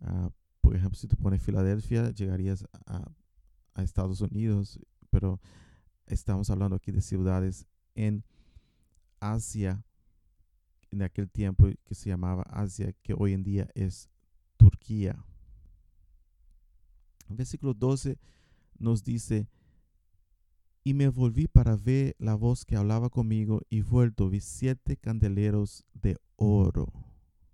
Ah, 0.00 0.30
por 0.60 0.74
ejemplo, 0.74 0.98
si 0.98 1.06
tú 1.06 1.16
pones 1.16 1.42
Filadelfia, 1.42 2.10
llegarías 2.10 2.66
a, 2.86 3.10
Estados 3.76 4.20
Unidos, 4.20 4.78
pero 5.08 5.40
estamos 6.06 6.50
hablando 6.50 6.76
aquí 6.76 6.90
de 6.90 7.00
ciudades 7.00 7.66
en 7.94 8.22
Asia, 9.20 9.82
en 10.90 11.00
aquel 11.00 11.30
tiempo 11.30 11.66
que 11.84 11.94
se 11.94 12.10
llamaba 12.10 12.42
Asia, 12.42 12.92
que 13.02 13.14
hoy 13.16 13.32
en 13.32 13.42
día 13.42 13.70
es 13.74 14.10
Turquía. 14.58 15.24
Versículo 17.30 17.72
12 17.72 18.18
nos 18.78 19.02
dice, 19.02 19.48
y 20.84 20.92
me 20.92 21.08
volví 21.08 21.46
para 21.46 21.74
ver 21.74 22.16
la 22.18 22.34
voz 22.34 22.66
que 22.66 22.76
hablaba 22.76 23.08
conmigo 23.08 23.62
y 23.70 23.80
vuelto 23.80 24.28
vi 24.28 24.40
siete 24.40 24.98
candeleros 24.98 25.86
de 25.94 26.18
oro. 26.40 26.92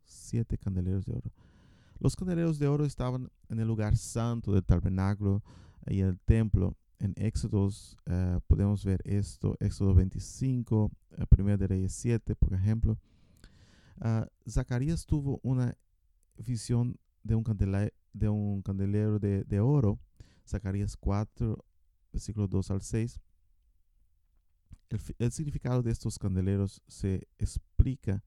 Siete 0.04 0.56
candeleros 0.56 1.04
de 1.04 1.12
oro. 1.12 1.32
Los 1.98 2.14
candeleros 2.14 2.58
de 2.58 2.68
oro 2.68 2.84
estaban 2.84 3.30
en 3.48 3.58
el 3.58 3.66
lugar 3.66 3.96
santo 3.96 4.52
del 4.52 4.64
tabernáculo 4.64 5.42
y 5.86 6.00
el 6.00 6.18
templo. 6.20 6.76
En 6.98 7.12
Éxodos 7.16 7.98
eh, 8.06 8.38
podemos 8.46 8.84
ver 8.84 9.02
esto, 9.04 9.56
Éxodo 9.60 9.94
25, 9.94 10.90
1 11.38 11.50
eh, 11.50 11.56
de 11.56 11.66
Reyes 11.66 11.92
7, 11.92 12.34
por 12.36 12.54
ejemplo. 12.54 12.98
Ah, 14.00 14.26
Zacarías 14.48 15.04
tuvo 15.04 15.40
una 15.42 15.76
visión 16.38 16.98
de 17.22 17.34
un, 17.34 17.44
de 18.12 18.28
un 18.28 18.62
candelero 18.62 19.18
de, 19.18 19.60
oro. 19.60 19.98
Zacarías 20.46 20.96
4, 20.96 21.58
versículos 22.12 22.48
2 22.50 22.70
al 22.70 22.82
6. 22.82 23.20
El, 25.18 25.32
significado 25.32 25.82
de 25.82 25.90
estos 25.90 26.18
candeleros 26.18 26.80
se 26.86 27.26
explica 27.38 28.22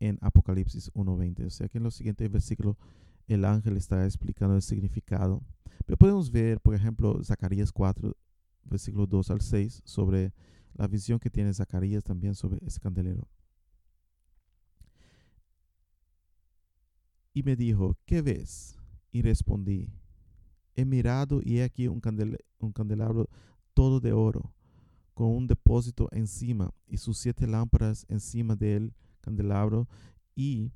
en 0.00 0.18
Apocalipsis 0.20 0.92
1.20. 0.92 1.46
O 1.46 1.50
sea 1.50 1.68
que 1.68 1.78
en 1.78 1.84
los 1.84 1.94
siguientes 1.94 2.30
versículos 2.30 2.76
el 3.26 3.44
ángel 3.44 3.76
está 3.76 4.04
explicando 4.04 4.54
el 4.54 4.62
significado. 4.62 5.42
Pero 5.84 5.96
podemos 5.96 6.30
ver, 6.30 6.60
por 6.60 6.74
ejemplo, 6.74 7.22
Zacarías 7.22 7.72
4, 7.72 8.16
versículos 8.64 9.08
2 9.08 9.30
al 9.30 9.40
6, 9.40 9.82
sobre 9.84 10.32
la 10.74 10.86
visión 10.86 11.18
que 11.18 11.30
tiene 11.30 11.54
Zacarías 11.54 12.04
también 12.04 12.34
sobre 12.34 12.64
ese 12.66 12.80
candelero. 12.80 13.28
Y 17.32 17.42
me 17.42 17.56
dijo, 17.56 17.96
¿qué 18.06 18.22
ves? 18.22 18.78
Y 19.12 19.22
respondí, 19.22 19.92
he 20.74 20.84
mirado 20.84 21.40
y 21.42 21.58
he 21.58 21.64
aquí 21.64 21.88
un, 21.88 22.00
un 22.58 22.72
candelabro 22.72 23.28
todo 23.74 24.00
de 24.00 24.12
oro, 24.12 24.52
con 25.14 25.28
un 25.28 25.46
depósito 25.46 26.08
encima 26.12 26.72
y 26.86 26.98
sus 26.98 27.18
siete 27.18 27.46
lámparas 27.46 28.04
encima 28.08 28.56
del 28.56 28.94
candelabro 29.26 29.88
y 30.36 30.72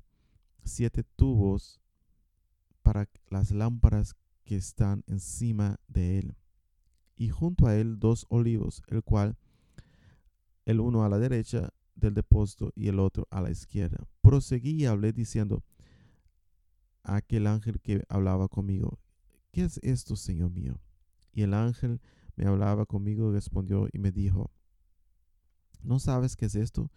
siete 0.65 1.03
tubos 1.15 1.79
para 2.83 3.09
las 3.29 3.51
lámparas 3.51 4.13
que 4.43 4.57
están 4.57 5.05
encima 5.07 5.79
de 5.87 6.19
él. 6.19 6.35
Y 7.15 7.29
junto 7.29 7.67
a 7.67 7.77
él 7.77 7.97
dos 7.97 8.25
olivos, 8.27 8.83
el 8.87 9.03
cual 9.03 9.37
el 10.65 10.81
uno 10.81 11.05
a 11.05 11.09
la 11.09 11.17
derecha 11.17 11.69
del 11.95 12.13
depósito 12.13 12.73
y 12.75 12.89
el 12.89 12.99
otro 12.99 13.25
a 13.29 13.41
la 13.41 13.51
izquierda. 13.51 14.05
Proseguí 14.21 14.71
y 14.71 14.85
hablé 14.85 15.13
diciendo 15.13 15.63
a 17.03 17.15
aquel 17.15 17.47
ángel 17.47 17.79
que 17.79 18.03
hablaba 18.09 18.49
conmigo, 18.49 18.99
¿qué 19.51 19.63
es 19.63 19.79
esto, 19.81 20.17
Señor 20.17 20.51
mío? 20.51 20.81
Y 21.31 21.43
el 21.43 21.53
ángel 21.53 22.01
me 22.35 22.45
hablaba 22.47 22.85
conmigo, 22.85 23.31
respondió 23.31 23.87
y 23.93 23.99
me 23.99 24.11
dijo, 24.11 24.51
¿no 25.83 25.99
sabes 25.99 26.35
qué 26.35 26.47
es 26.47 26.55
esto? 26.55 26.91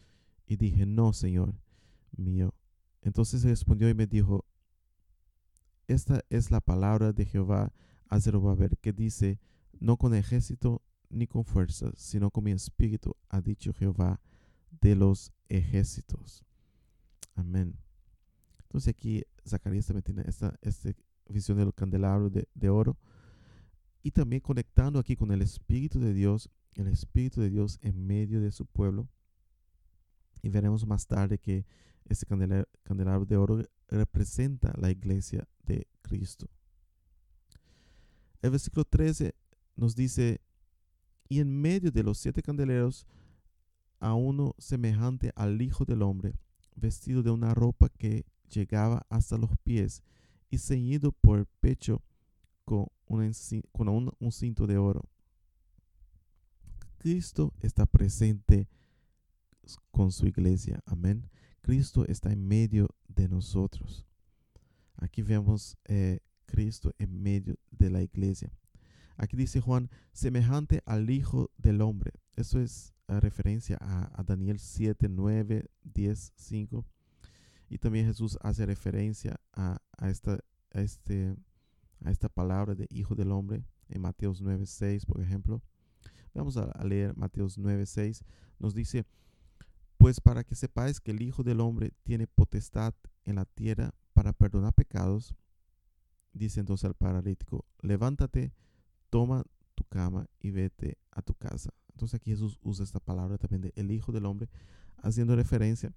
Y 0.47 0.57
dije, 0.57 0.87
no, 0.87 1.13
Señor 1.13 1.55
mío. 2.17 2.55
Entonces 3.03 3.45
respondió 3.45 3.89
y 3.89 3.95
me 3.95 4.07
dijo, 4.07 4.45
esta 5.87 6.23
es 6.31 6.51
la 6.51 6.61
palabra 6.61 7.13
de 7.13 7.25
Jehová 7.27 7.73
a 8.09 8.21
Zerubabel, 8.21 8.79
que 8.81 8.93
dice, 8.93 9.41
no 9.81 9.97
con 9.97 10.15
ejército 10.15 10.83
ni 11.11 11.27
con 11.27 11.45
fuerza, 11.45 11.91
sino 11.97 12.31
con 12.31 12.45
mi 12.45 12.53
espíritu, 12.53 13.15
ha 13.29 13.41
dicho 13.41 13.73
Jehová 13.73 14.21
de 14.81 14.97
los 14.97 15.33
ejércitos. 15.49 16.45
Amén. 17.35 17.77
Entonces 18.63 18.89
aquí 18.89 19.25
Zacarías 19.47 19.87
también 19.87 20.03
tiene 20.03 20.25
esta, 20.27 20.59
este 20.63 20.97
visión 21.29 21.59
del 21.59 21.73
candelabro 21.75 22.31
de, 22.31 22.69
oro. 22.69 22.97
Y 24.03 24.11
también 24.11 24.41
conectando 24.41 24.99
aquí 24.99 25.17
con 25.17 25.31
el 25.31 25.43
Espíritu 25.43 26.01
de 26.01 26.13
Dios, 26.13 26.51
el 26.75 26.89
Espíritu 26.89 27.41
de 27.41 27.51
Dios 27.51 27.79
en 27.83 28.07
medio 28.07 28.41
de 28.41 28.53
su 28.53 28.67
pueblo. 28.67 29.09
Y 30.45 30.51
veremos 30.51 30.87
más 30.87 31.07
tarde 31.07 31.39
que 31.39 31.65
este 32.05 32.27
candelabro 32.27 33.25
de 33.25 33.37
oro 33.39 33.63
representa 33.89 34.75
la 34.77 34.91
iglesia 34.91 35.49
de 35.63 35.89
Cristo. 36.03 36.51
El 38.43 38.51
versículo 38.51 38.85
13 38.85 39.35
nos 39.75 39.97
dice, 39.97 40.43
y 41.31 41.41
en 41.41 41.63
medio 41.63 41.91
de 41.91 42.03
los 42.03 42.19
siete 42.19 42.43
candeleros, 42.43 43.07
a 44.01 44.13
uno 44.13 44.55
semejante 44.59 45.33
al 45.35 45.63
Hijo 45.63 45.87
del 45.87 46.03
Hombre, 46.03 46.35
vestido 46.77 47.23
de 47.23 47.31
una 47.31 47.55
ropa 47.55 47.89
que 47.89 48.27
llegaba 48.51 49.07
hasta 49.09 49.39
los 49.39 49.57
pies 49.63 50.03
y 50.51 50.59
ceñido 50.59 51.11
por 51.11 51.39
el 51.39 51.47
pecho 51.47 52.03
con, 52.67 52.89
un, 53.07 53.33
cinto 54.31 54.67
de 54.67 54.77
oro. 54.77 55.09
Cristo 56.99 57.55
está 57.63 57.87
presente 57.87 58.69
con 59.91 60.13
su 60.13 60.27
iglesia. 60.27 60.81
Amén. 60.87 61.29
Cristo 61.61 62.05
está 62.07 62.33
en 62.33 62.47
medio 62.47 62.89
de 63.09 63.29
nosotros. 63.29 64.07
Aquí 64.97 65.23
vemos 65.23 65.77
eh, 65.85 66.21
Cristo 66.47 66.93
en 66.99 67.23
medio 67.23 67.57
de 67.71 67.91
la 67.91 68.03
iglesia. 68.03 68.53
Aquí 69.17 69.37
dice 69.37 69.61
Juan, 69.61 69.91
semejante 70.13 70.83
al 70.87 71.09
Hijo 71.11 71.51
del 71.57 71.81
Hombre. 71.81 72.13
Eso 72.37 72.61
es 72.61 72.95
referencia 73.09 73.79
a, 73.81 74.11
a, 74.19 74.25
Daniel 74.25 74.59
7, 74.59 75.09
9, 75.09 75.71
10, 75.83 76.33
5. 76.37 76.85
Y 77.69 77.79
también 77.79 78.07
Jesús 78.07 78.39
hace 78.43 78.67
referencia 78.67 79.41
a, 79.53 79.81
esta, 80.03 80.39
este, 80.71 81.35
a 82.05 82.11
esta 82.11 82.29
palabra 82.29 82.75
de 82.75 82.87
Hijo 82.91 83.15
del 83.15 83.33
Hombre 83.33 83.65
en 83.89 84.01
Mateos 84.01 84.41
9, 84.41 84.67
6, 84.67 85.07
por 85.07 85.21
ejemplo. 85.21 85.63
Vamos 86.35 86.57
a, 86.57 86.73
leer 86.85 87.17
Mateos 87.17 87.59
9, 87.59 87.87
6. 87.87 88.25
Nos 88.59 88.75
dice, 88.75 89.07
pues 90.05 90.21
para 90.21 90.45
que 90.45 90.55
sepáis 90.55 91.01
que 91.01 91.13
el 91.13 91.23
Hijo 91.23 91.43
del 91.43 91.61
Hombre 91.63 91.95
tiene 92.03 92.27
potestad 92.27 92.93
en 93.25 93.37
la 93.37 93.47
tierra 93.47 93.95
para 94.13 94.35
perdonar 94.35 94.75
pecados, 94.75 95.35
dice 96.35 96.61
entonces 96.61 96.85
al 96.85 96.93
paralítico, 96.93 97.65
levántate, 97.81 98.53
toma 99.09 99.45
tu 99.75 99.83
cama 99.85 100.27
y 100.41 100.51
vete 100.51 100.99
a 101.11 101.23
tu 101.23 101.33
casa. 101.33 101.71
Entonces 101.89 102.17
aquí 102.17 102.33
Jesús 102.33 102.59
usa 102.61 102.85
esta 102.85 103.01
palabra 103.01 103.39
también 103.39 103.63
de 103.63 103.73
el 103.77 103.91
Hijo 103.91 104.13
del 104.13 104.27
Hombre, 104.27 104.51
haciendo 104.99 105.37
referencia 105.37 105.91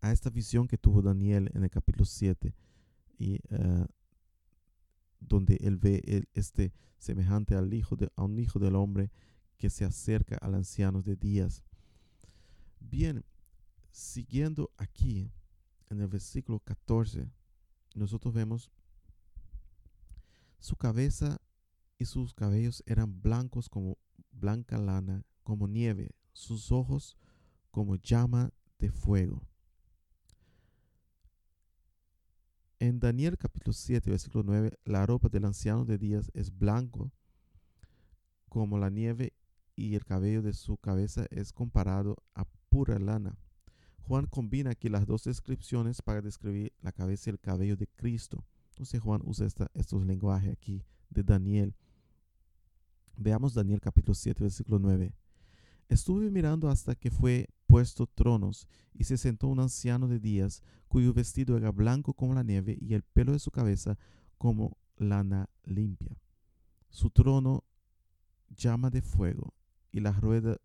a 0.00 0.10
esta 0.10 0.28
visión 0.28 0.66
que 0.66 0.78
tuvo 0.78 1.00
Daniel 1.00 1.52
en 1.54 1.62
el 1.62 1.70
capítulo 1.70 2.06
7 2.06 2.56
y 3.18 3.34
eh, 3.50 3.86
donde 5.20 5.58
él 5.60 5.76
ve 5.76 6.26
este 6.34 6.72
semejante 6.98 7.54
al 7.54 7.72
hijo 7.72 7.94
de, 7.94 8.10
a 8.16 8.24
un 8.24 8.36
hijo 8.40 8.58
del 8.58 8.74
hombre 8.74 9.12
que 9.58 9.70
se 9.70 9.84
acerca 9.84 10.38
al 10.38 10.56
anciano 10.56 11.02
de 11.02 11.14
días. 11.14 11.62
Bien, 12.80 13.24
siguiendo 13.90 14.70
aquí 14.76 15.30
en 15.90 16.00
el 16.00 16.08
versículo 16.08 16.60
14, 16.60 17.28
nosotros 17.94 18.34
vemos 18.34 18.70
su 20.58 20.76
cabeza 20.76 21.40
y 21.98 22.04
sus 22.04 22.34
cabellos 22.34 22.82
eran 22.86 23.20
blancos 23.20 23.68
como 23.68 23.98
blanca 24.30 24.78
lana, 24.78 25.24
como 25.42 25.66
nieve, 25.66 26.10
sus 26.32 26.70
ojos 26.70 27.16
como 27.70 27.96
llama 27.96 28.52
de 28.78 28.90
fuego. 28.90 29.46
En 32.80 33.00
Daniel 33.00 33.36
capítulo 33.36 33.72
7, 33.72 34.08
versículo 34.08 34.44
9, 34.44 34.78
la 34.84 35.04
ropa 35.04 35.28
del 35.28 35.44
anciano 35.44 35.84
de 35.84 35.98
días 35.98 36.30
es 36.32 36.56
blanco 36.56 37.10
como 38.48 38.78
la 38.78 38.88
nieve 38.88 39.32
y 39.74 39.96
el 39.96 40.04
cabello 40.04 40.42
de 40.42 40.52
su 40.52 40.76
cabeza 40.76 41.26
es 41.30 41.52
comparado 41.52 42.16
a 42.34 42.44
pura 42.68 42.98
lana. 42.98 43.36
Juan 44.00 44.26
combina 44.26 44.70
aquí 44.70 44.88
las 44.88 45.06
dos 45.06 45.24
descripciones 45.24 46.00
para 46.00 46.22
describir 46.22 46.72
la 46.80 46.92
cabeza 46.92 47.28
y 47.28 47.32
el 47.32 47.40
cabello 47.40 47.76
de 47.76 47.86
Cristo. 47.86 48.44
Entonces 48.70 49.00
Juan 49.00 49.20
usa 49.24 49.46
estos 49.74 50.06
lenguajes 50.06 50.52
aquí 50.52 50.84
de 51.10 51.22
Daniel. 51.22 51.74
Veamos 53.16 53.54
Daniel 53.54 53.80
capítulo 53.80 54.14
7, 54.14 54.44
versículo 54.44 54.78
9. 54.78 55.12
Estuve 55.88 56.30
mirando 56.30 56.68
hasta 56.68 56.94
que 56.94 57.10
fue 57.10 57.48
puesto 57.66 58.06
tronos, 58.06 58.66
y 58.94 59.04
se 59.04 59.18
sentó 59.18 59.48
un 59.48 59.60
anciano 59.60 60.08
de 60.08 60.18
días, 60.18 60.62
cuyo 60.88 61.12
vestido 61.12 61.56
era 61.56 61.70
blanco 61.70 62.14
como 62.14 62.34
la 62.34 62.42
nieve, 62.42 62.78
y 62.80 62.94
el 62.94 63.02
pelo 63.02 63.32
de 63.32 63.38
su 63.38 63.50
cabeza 63.50 63.98
como 64.38 64.78
lana 64.96 65.48
limpia. 65.64 66.16
Su 66.88 67.10
trono 67.10 67.64
llama 68.48 68.90
de 68.90 69.02
fuego, 69.02 69.54
y 69.92 70.00
las 70.00 70.20
ruedas 70.20 70.58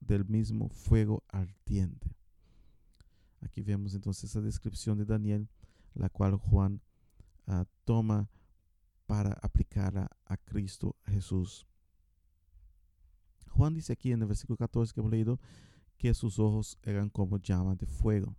del 0.00 0.24
mismo 0.24 0.68
fuego 0.68 1.22
ardiente. 1.28 2.16
Aquí 3.40 3.62
vemos 3.62 3.94
entonces 3.94 4.24
esa 4.24 4.40
descripción 4.40 4.98
de 4.98 5.04
Daniel, 5.04 5.48
la 5.94 6.08
cual 6.10 6.36
Juan 6.36 6.80
ah, 7.46 7.64
toma 7.84 8.28
para 9.06 9.32
aplicarla 9.42 10.08
a 10.24 10.36
Cristo 10.36 10.96
Jesús. 11.06 11.66
Juan 13.48 13.74
dice 13.74 13.92
aquí 13.92 14.12
en 14.12 14.22
el 14.22 14.28
versículo 14.28 14.56
14 14.56 14.92
que 14.92 15.00
hemos 15.00 15.10
leído 15.10 15.40
que 15.96 16.14
sus 16.14 16.38
ojos 16.38 16.78
eran 16.82 17.10
como 17.10 17.38
llamas 17.38 17.76
de 17.78 17.86
fuego. 17.86 18.36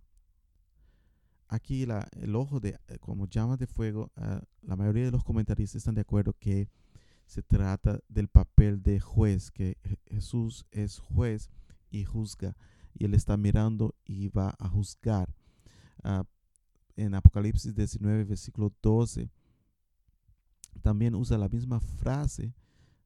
aquí 1.48 1.82
el 1.82 2.34
ojo 2.34 2.58
de 2.58 2.80
eh, 2.88 2.98
como 2.98 3.26
llamas 3.26 3.58
de 3.58 3.66
fuego, 3.66 4.10
ah, 4.16 4.42
la 4.62 4.76
mayoría 4.76 5.04
de 5.04 5.10
los 5.10 5.22
comentaristas 5.22 5.76
están 5.76 5.94
de 5.94 6.00
acuerdo 6.00 6.32
que 6.32 6.68
se 7.32 7.42
trata 7.42 7.98
del 8.10 8.28
papel 8.28 8.82
de 8.82 9.00
juez, 9.00 9.50
que 9.50 9.78
Jesús 10.04 10.66
es 10.70 10.98
juez 10.98 11.48
y 11.90 12.04
juzga, 12.04 12.58
y 12.92 13.06
él 13.06 13.14
está 13.14 13.38
mirando 13.38 13.94
y 14.04 14.28
va 14.28 14.54
a 14.58 14.68
juzgar. 14.68 15.34
Ah, 16.04 16.24
en 16.94 17.14
Apocalipsis 17.14 17.74
19, 17.74 18.24
versículo 18.24 18.70
12, 18.82 19.30
también 20.82 21.14
usa 21.14 21.38
la 21.38 21.48
misma 21.48 21.80
frase 21.80 22.54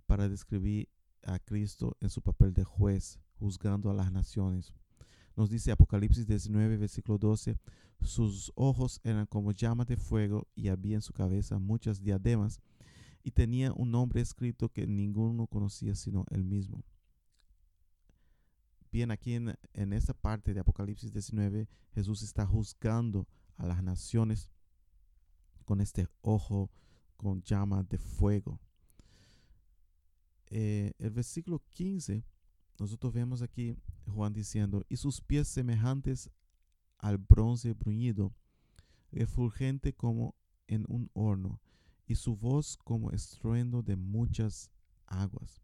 para 0.07 0.29
describir 0.29 0.89
a 1.23 1.39
Cristo 1.39 1.97
en 2.01 2.11
su 2.11 2.21
papel 2.21 2.53
de 2.53 2.65
juez, 2.65 3.21
juzgando 3.39 3.91
a 3.91 3.95
las 3.95 4.11
naciones. 4.11 4.73
Nos 5.37 5.51
dice 5.51 5.71
Apocalipsis 5.71 6.27
19, 6.27 6.79
versículo 6.79 7.17
12, 7.17 7.61
sus 8.03 8.51
ojos 8.57 9.01
eran 9.05 9.27
como 9.27 9.53
llamas 9.53 9.87
de 9.87 9.97
fuego 9.97 10.49
y 10.57 10.67
había 10.67 10.97
en 10.97 11.03
su 11.03 11.13
cabeza 11.13 11.61
muchas 11.61 12.03
diademas 12.03 12.61
y 13.27 13.33
tenía 13.33 13.73
un 13.73 13.91
nombre 13.91 14.21
escrito 14.21 14.69
que 14.69 14.87
ninguno 14.87 15.49
conocía 15.49 15.97
sino 15.97 16.25
él 16.31 16.45
mismo. 16.45 16.85
Bien, 18.93 19.11
aquí 19.11 19.35
en, 19.35 19.93
esta 19.93 20.15
parte 20.15 20.55
de 20.55 20.61
Apocalipsis 20.61 21.13
19, 21.13 21.69
Jesús 21.93 22.23
está 22.23 22.47
juzgando 22.47 23.27
a 23.57 23.67
las 23.67 23.83
naciones 23.83 24.49
con 25.65 25.81
este 25.81 26.07
ojo 26.23 26.71
con 27.17 27.43
llamas 27.43 27.89
de 27.89 27.99
fuego. 27.99 28.61
Eh, 30.47 30.93
el 31.01 31.11
versículo 31.11 31.61
15, 31.71 32.23
nosotros 32.79 33.13
vemos 33.13 33.43
aquí 33.43 33.75
Juan 34.07 34.35
diciendo, 34.35 34.85
y 34.89 34.99
sus 34.99 35.21
pies 35.21 35.49
semejantes 35.49 36.31
al 36.99 37.19
bronce 37.19 37.73
bruñido, 37.73 38.33
refulgente 39.11 39.93
como 39.93 40.37
en 40.69 40.85
un 40.87 41.11
horno, 41.13 41.61
y 42.07 42.15
su 42.15 42.37
voz 42.37 42.77
como 42.77 43.11
estruendo 43.11 43.83
de 43.83 43.97
muchas 43.97 44.71
aguas. 45.07 45.61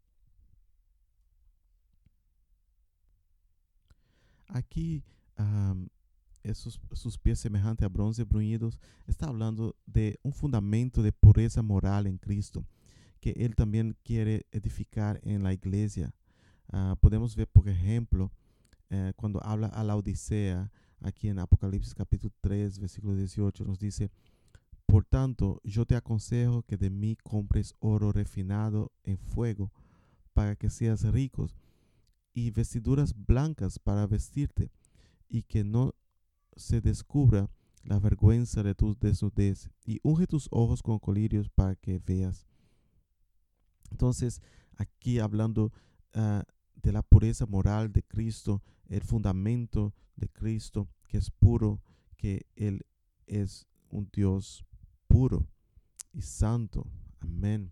Aquí 4.47 5.03
esos, 6.43 6.79
sus 6.91 7.17
pies 7.17 7.39
semejantes 7.39 7.85
a 7.85 7.89
bronce 7.89 8.23
bruñidos, 8.23 8.79
está 9.07 9.27
hablando 9.27 9.75
de 9.85 10.19
un 10.23 10.33
fundamento 10.33 11.01
de 11.01 11.11
pureza 11.11 11.61
moral 11.61 12.05
en 12.05 12.17
Cristo 12.17 12.65
que 13.23 13.31
Él 13.37 13.55
también 13.55 13.95
quiere 14.03 14.45
edificar 14.51 15.21
en 15.23 15.43
la 15.43 15.53
iglesia. 15.53 16.13
Ah, 16.67 16.97
podemos 16.99 17.37
ver, 17.37 17.47
por 17.47 17.69
ejemplo, 17.69 18.33
eh, 18.89 19.13
cuando 19.15 19.41
habla 19.45 19.67
a 19.67 19.81
la 19.85 19.95
Odisea, 19.95 20.69
aquí 20.99 21.29
en 21.29 21.39
Apocalipsis 21.39 21.95
capítulo 21.95 22.33
3, 22.41 22.79
versículo 22.79 23.15
18, 23.15 23.63
nos 23.63 23.79
dice, 23.79 24.11
por 24.93 25.05
tanto, 25.05 25.59
yo 25.63 25.87
te 25.87 25.95
aconsejo 25.95 26.61
que 26.61 26.77
de 26.77 26.91
mí 26.91 27.15
compres 27.15 27.73
oro 27.79 28.11
refinado 28.11 28.91
en 29.03 29.17
fuego 29.17 29.71
para 30.33 30.55
que 30.55 30.69
seas 30.69 31.01
ricos 31.11 31.57
y 32.31 32.51
vestiduras 32.51 33.15
blancas 33.25 33.79
para 33.79 34.05
vestirte 34.05 34.69
y 35.27 35.41
que 35.41 35.63
no 35.63 35.95
se 36.55 36.79
descubra 36.79 37.49
la 37.81 37.97
vergüenza 37.97 38.61
de 38.61 38.75
tus 38.75 38.99
desnudez 38.99 39.71
y 39.83 39.99
unge 40.03 40.27
tus 40.27 40.47
ojos 40.51 40.83
con 40.83 40.99
colirios 40.99 41.49
para 41.49 41.75
que 41.75 41.97
veas. 41.97 42.45
Entonces, 43.89 44.43
aquí 44.77 45.17
hablando 45.17 45.71
ah, 46.13 46.43
de 46.75 46.91
la 46.91 47.01
pureza 47.01 47.47
moral 47.47 47.91
de 47.91 48.03
Cristo, 48.03 48.61
el 48.89 49.01
fundamento 49.01 49.91
de 50.15 50.29
Cristo, 50.29 50.87
que 51.07 51.17
es 51.17 51.31
puro, 51.31 51.81
que 52.15 52.45
Él 52.55 52.85
es 53.25 53.65
un 53.89 54.07
Dios 54.13 54.63
puro 55.13 55.47
y 56.11 56.23
santo. 56.23 56.87
Amén. 57.19 57.71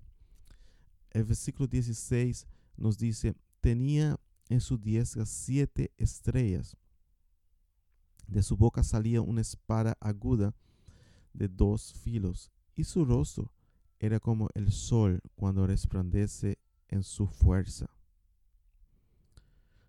El 1.10 1.23
versículo 1.23 1.65
16 1.65 2.45
nos 2.77 2.99
dice, 2.99 3.36
tenía 3.62 4.19
en 4.47 4.62
su 4.62 4.77
diestra 4.77 5.25
siete 5.25 5.91
estrellas 5.97 6.77
de 8.27 8.43
su 8.43 8.56
boca 8.56 8.84
salía 8.84 9.21
una 9.21 9.41
espada 9.41 9.97
aguda 9.99 10.56
de 11.34 11.47
dos 11.47 11.93
filos, 11.93 12.51
y 12.75 12.84
su 12.84 13.06
rostro 13.06 13.51
era 13.99 14.19
como 14.19 14.49
el 14.54 14.71
sol 14.71 15.19
cuando 15.36 15.65
resplandece 15.65 16.60
en 16.89 17.01
su 17.01 17.25
fuerza. 17.25 17.89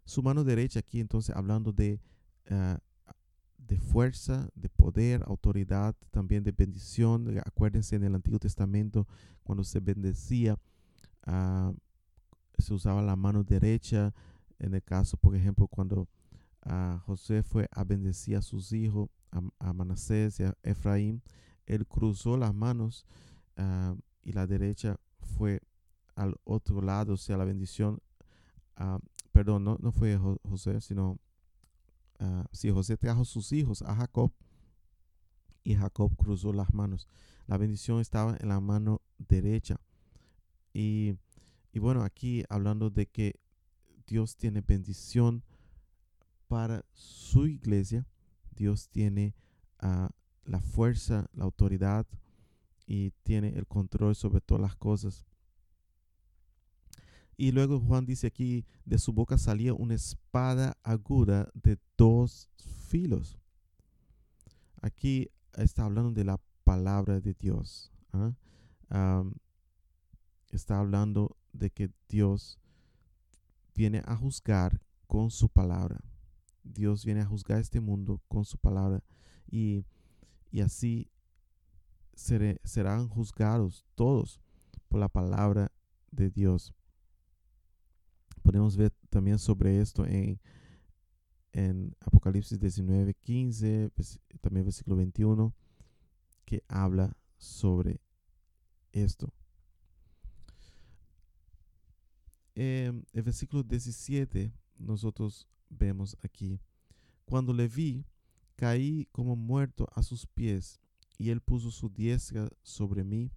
Su 0.06 0.22
mano 0.22 0.42
derecha 0.42 0.80
aquí 0.80 1.00
entonces 1.00 1.36
hablando 1.36 1.70
de, 1.70 2.00
ah, 2.50 2.80
de 3.66 3.78
fuerza, 3.78 4.48
de 4.54 4.68
poder, 4.68 5.22
autoridad, 5.26 5.94
también 6.10 6.44
de 6.44 6.52
bendición. 6.52 7.38
Acuérdense 7.44 7.96
en 7.96 8.04
el 8.04 8.14
Antiguo 8.14 8.38
Testamento 8.38 9.06
cuando 9.42 9.64
se 9.64 9.80
bendecía, 9.80 10.58
ah, 11.24 11.72
se 12.58 12.74
usaba 12.74 13.02
la 13.02 13.16
mano 13.16 13.44
derecha. 13.44 14.14
En 14.58 14.74
el 14.74 14.82
caso, 14.82 15.16
por 15.16 15.34
ejemplo, 15.34 15.66
cuando 15.66 16.08
José 17.06 17.42
fue 17.42 17.68
a 17.72 17.82
bendecir 17.82 18.36
a 18.36 18.42
sus 18.42 18.72
hijos, 18.72 19.08
a, 19.58 19.72
Manasés 19.72 20.40
y 20.40 20.44
a 20.44 20.54
Efraín. 20.62 21.22
Él 21.66 21.86
cruzó 21.86 22.36
las 22.36 22.54
manos 22.54 23.06
ah, 23.56 23.94
y 24.22 24.32
la 24.32 24.46
derecha 24.46 24.96
fue 25.20 25.60
al 26.14 26.36
otro 26.44 26.82
lado, 26.82 27.14
o 27.14 27.16
sea, 27.16 27.36
la 27.36 27.44
bendición, 27.44 28.00
ah, 28.76 28.98
perdón, 29.32 29.64
no, 29.64 29.78
no 29.80 29.92
fue 29.92 30.18
José, 30.48 30.80
sino, 30.80 31.18
uh, 32.22 32.44
si 32.52 32.70
José 32.70 32.96
trajo 32.96 33.24
sus 33.24 33.52
hijos 33.52 33.82
a 33.82 33.94
Jacob 33.94 34.32
y 35.64 35.74
Jacob 35.74 36.16
cruzó 36.16 36.52
las 36.52 36.72
manos. 36.72 37.08
La 37.46 37.58
bendición 37.58 38.00
estaba 38.00 38.36
en 38.40 38.48
la 38.48 38.60
mano 38.60 39.02
derecha. 39.18 39.80
Y, 40.72 41.14
y 41.72 41.78
bueno, 41.78 42.02
aquí 42.02 42.44
hablando 42.48 42.90
de 42.90 43.06
que 43.06 43.40
Dios 44.06 44.36
tiene 44.36 44.60
bendición 44.60 45.44
para 46.48 46.84
su 46.92 47.46
iglesia. 47.46 48.06
Dios 48.50 48.88
tiene 48.88 49.34
ah, 49.78 50.10
la 50.44 50.60
fuerza, 50.60 51.30
la 51.32 51.44
autoridad 51.44 52.06
y 52.86 53.12
tiene 53.22 53.56
el 53.56 53.66
control 53.66 54.14
sobre 54.14 54.40
todas 54.40 54.60
las 54.60 54.76
cosas. 54.76 55.24
Y 57.36 57.52
luego 57.52 57.80
Juan 57.80 58.04
dice 58.04 58.26
aquí, 58.26 58.64
de 58.84 58.98
su 58.98 59.12
boca 59.12 59.38
salía 59.38 59.74
una 59.74 59.94
espada 59.94 60.76
aguda 60.82 61.50
de 61.54 61.78
dos 61.96 62.48
filos. 62.88 63.38
Aquí 64.80 65.30
está 65.54 65.84
hablando 65.84 66.12
de 66.12 66.24
la 66.24 66.40
palabra 66.64 67.20
de 67.20 67.34
Dios. 67.34 67.90
¿ah? 68.12 68.32
está 70.50 70.78
hablando 70.78 71.36
de 71.52 71.70
que 71.70 71.90
Dios 72.08 72.58
viene 73.74 74.02
a 74.04 74.16
juzgar 74.16 74.80
con 75.06 75.30
su 75.30 75.48
palabra. 75.48 76.00
Dios 76.62 77.04
viene 77.04 77.20
a 77.20 77.26
juzgar 77.26 77.58
este 77.58 77.80
mundo 77.80 78.20
con 78.28 78.44
su 78.44 78.58
palabra 78.58 79.02
y, 79.50 79.84
así 80.62 81.10
serán 82.14 83.08
juzgados 83.08 83.84
todos 83.94 84.40
por 84.88 85.00
la 85.00 85.08
palabra 85.08 85.72
de 86.10 86.30
Dios. 86.30 86.74
Podemos 88.42 88.76
ver 88.76 88.92
también 89.08 89.38
sobre 89.38 89.80
esto 89.80 90.04
en, 90.04 90.40
en 91.52 91.94
Apocalipsis 92.00 92.58
19, 92.58 93.14
15, 93.14 93.90
también 94.40 94.64
versículo 94.64 94.96
21, 94.96 95.54
que 96.44 96.62
habla 96.68 97.16
sobre 97.38 98.00
esto. 98.92 99.32
En 102.54 103.06
el 103.12 103.22
versículo 103.22 103.62
17, 103.62 104.52
nosotros 104.78 105.48
vemos 105.70 106.16
aquí. 106.22 106.60
Cuando 107.24 107.54
le 107.54 107.68
vi, 107.68 108.04
caí 108.56 109.08
como 109.12 109.36
muerto 109.36 109.88
a 109.94 110.02
sus 110.02 110.26
pies, 110.26 110.80
y 111.16 111.30
él 111.30 111.40
puso 111.40 111.70
su 111.70 111.88
diestra 111.88 112.50
sobre 112.62 113.04
mí, 113.04 113.30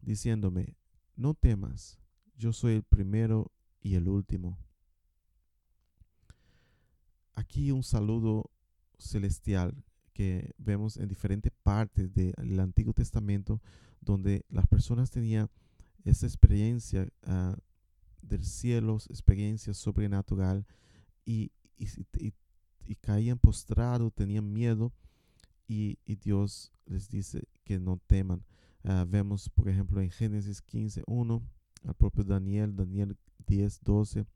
diciéndome, 0.00 0.76
no 1.16 1.34
temas, 1.34 1.98
yo 2.36 2.52
soy 2.52 2.74
el 2.74 2.82
primero 2.82 3.50
y 3.80 3.94
el 3.94 4.08
último. 4.08 4.58
Aquí 7.34 7.70
un 7.70 7.82
saludo 7.82 8.50
celestial 8.98 9.84
que 10.12 10.52
vemos 10.58 10.96
en 10.96 11.08
diferentes 11.08 11.52
partes 11.62 12.12
del 12.12 12.60
Antiguo 12.60 12.92
Testamento, 12.92 13.62
donde 14.00 14.44
las 14.48 14.66
personas 14.66 15.10
tenían 15.10 15.48
esa 16.04 16.26
experiencia 16.26 17.08
uh, 17.26 17.54
del 18.22 18.44
cielo, 18.44 18.98
experiencia 19.08 19.72
sobrenatural, 19.74 20.66
y, 21.24 21.52
y, 21.76 22.96
caían 22.96 23.38
postrados, 23.38 24.12
tenían 24.14 24.50
miedo 24.50 24.92
y, 25.68 25.98
Dios 26.06 26.72
les 26.86 27.10
dice 27.10 27.46
que 27.64 27.78
no 27.78 27.98
teman. 28.06 28.42
Ah, 28.82 29.04
vemos, 29.06 29.50
por 29.50 29.68
ejemplo, 29.68 30.00
en 30.00 30.10
Génesis 30.10 30.62
15, 30.62 31.02
1, 31.06 31.42
al 31.84 31.94
propio 31.94 32.24
Daniel, 32.24 32.74
Daniel 32.74 33.16
10, 33.48 33.80
12. 33.82 34.26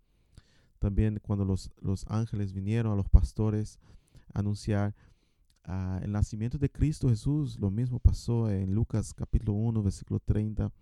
También 0.79 1.20
cuando 1.22 1.44
los, 1.44 1.70
los 1.81 2.05
ángeles 2.09 2.53
vinieron 2.53 2.92
a 2.92 2.96
los 2.96 3.09
pastores 3.09 3.79
a 4.35 4.40
anunciar 4.40 4.94
ah, 5.64 6.01
el 6.03 6.11
nacimiento 6.11 6.59
de 6.59 6.70
Cristo 6.70 7.09
Jesús, 7.09 7.59
lo 7.61 7.70
mismo 7.70 8.01
pasó 8.01 8.51
en 8.51 8.75
Lucas 8.75 9.14
capítulo 9.14 9.53
1, 9.53 9.83
versículo 9.83 10.18
30. 10.18 10.72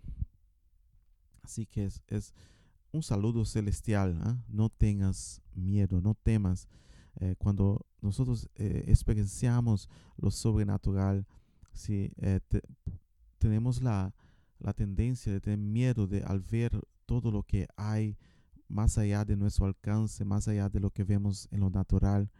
Así 1.43 1.65
que 1.65 1.85
es, 1.85 2.01
es 2.07 2.33
un 2.91 3.03
saludo 3.03 3.45
celestial. 3.45 4.19
¿ah? 4.23 4.37
No 4.47 4.69
tengas 4.69 5.41
miedo, 5.53 6.01
no 6.01 6.15
temas. 6.15 6.67
Eh, 7.19 7.35
cuando 7.37 7.85
nosotros 8.01 8.49
eh, 8.55 8.85
experienciamos 8.87 9.89
lo 10.17 10.31
sobrenatural, 10.31 11.27
si 11.73 12.11
eh, 12.17 12.39
tenemos 13.37 13.81
la, 13.81 14.13
la, 14.59 14.73
tendencia 14.73 15.31
de 15.31 15.41
tener 15.41 15.59
miedo 15.59 16.07
de 16.07 16.23
al 16.23 16.39
ver 16.41 16.79
todo 17.11 17.29
lo 17.29 17.43
que 17.43 17.67
hay 17.75 18.17
más 18.69 18.97
allá 18.97 19.25
de 19.25 19.35
nuestro 19.35 19.65
alcance, 19.65 20.23
más 20.23 20.47
allá 20.47 20.69
de 20.69 20.79
lo 20.79 20.91
que 20.91 21.03
vemos 21.03 21.49
en 21.51 21.59
lo 21.59 21.69
natural. 21.69 22.31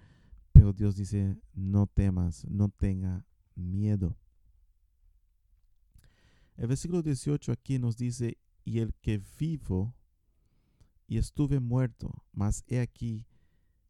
Pero 0.53 0.71
Dios 0.71 0.95
dice, 0.95 1.35
no 1.53 1.87
temas, 1.87 2.45
no 2.49 2.69
tenga 2.69 3.25
miedo. 3.53 4.17
El 6.55 6.67
versículo 6.67 7.01
18 7.01 7.51
aquí 7.51 7.79
nos 7.79 7.97
dice, 7.97 8.37
y 8.63 8.79
el 8.79 8.93
que 8.93 9.21
vivo 9.37 9.93
y 11.05 11.17
estuve 11.17 11.59
muerto, 11.59 12.23
mas 12.31 12.63
he 12.67 12.79
aquí 12.79 13.27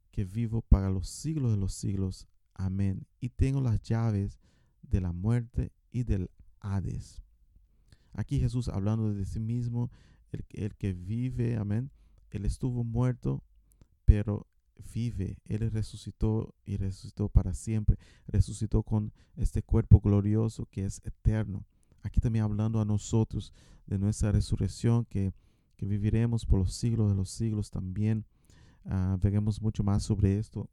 que 0.09 0.25
vivo 0.25 0.63
para 0.63 0.89
los 0.89 1.07
siglos 1.07 1.51
de 1.51 1.57
los 1.57 1.75
siglos. 1.75 2.27
Amén. 2.55 3.05
Y 3.19 3.29
tengo 3.29 3.61
las 3.61 3.83
llaves 3.83 4.39
de 4.81 4.99
la 4.99 5.11
muerte 5.11 5.73
y 5.91 6.05
del 6.05 6.31
Hades. 6.59 7.21
Aquí 8.13 8.39
Jesús 8.39 8.67
hablando 8.67 9.13
de 9.13 9.25
sí 9.25 9.39
mismo, 9.39 9.91
el, 10.31 10.75
que 10.75 10.93
vive, 10.93 11.57
amén. 11.57 11.91
Él 12.31 12.45
estuvo 12.45 12.83
muerto, 12.83 13.43
pero 14.05 14.47
vive. 14.93 15.39
Él 15.45 15.69
resucitó 15.71 16.55
y 16.65 16.77
resucitó 16.77 17.29
para 17.29 17.53
siempre. 17.53 17.97
Resucitó 18.27 18.83
con 18.83 19.13
este 19.35 19.63
cuerpo 19.63 19.99
glorioso 19.99 20.65
que 20.65 20.85
es 20.85 21.01
eterno. 21.03 21.65
Aquí 22.03 22.19
también 22.19 22.45
hablando 22.45 22.81
a 22.81 22.85
nosotros 22.85 23.53
de 23.85 23.99
nuestra 23.99 24.31
resurrección 24.31 25.05
que 25.05 25.33
que 25.81 25.87
viviremos 25.87 26.45
por 26.45 26.59
los 26.59 26.75
siglos 26.75 27.09
de 27.09 27.15
los 27.15 27.31
siglos 27.31 27.71
también. 27.71 28.23
Ah, 28.85 29.17
veremos 29.19 29.59
mucho 29.63 29.83
más 29.83 30.03
sobre 30.03 30.37
esto 30.37 30.69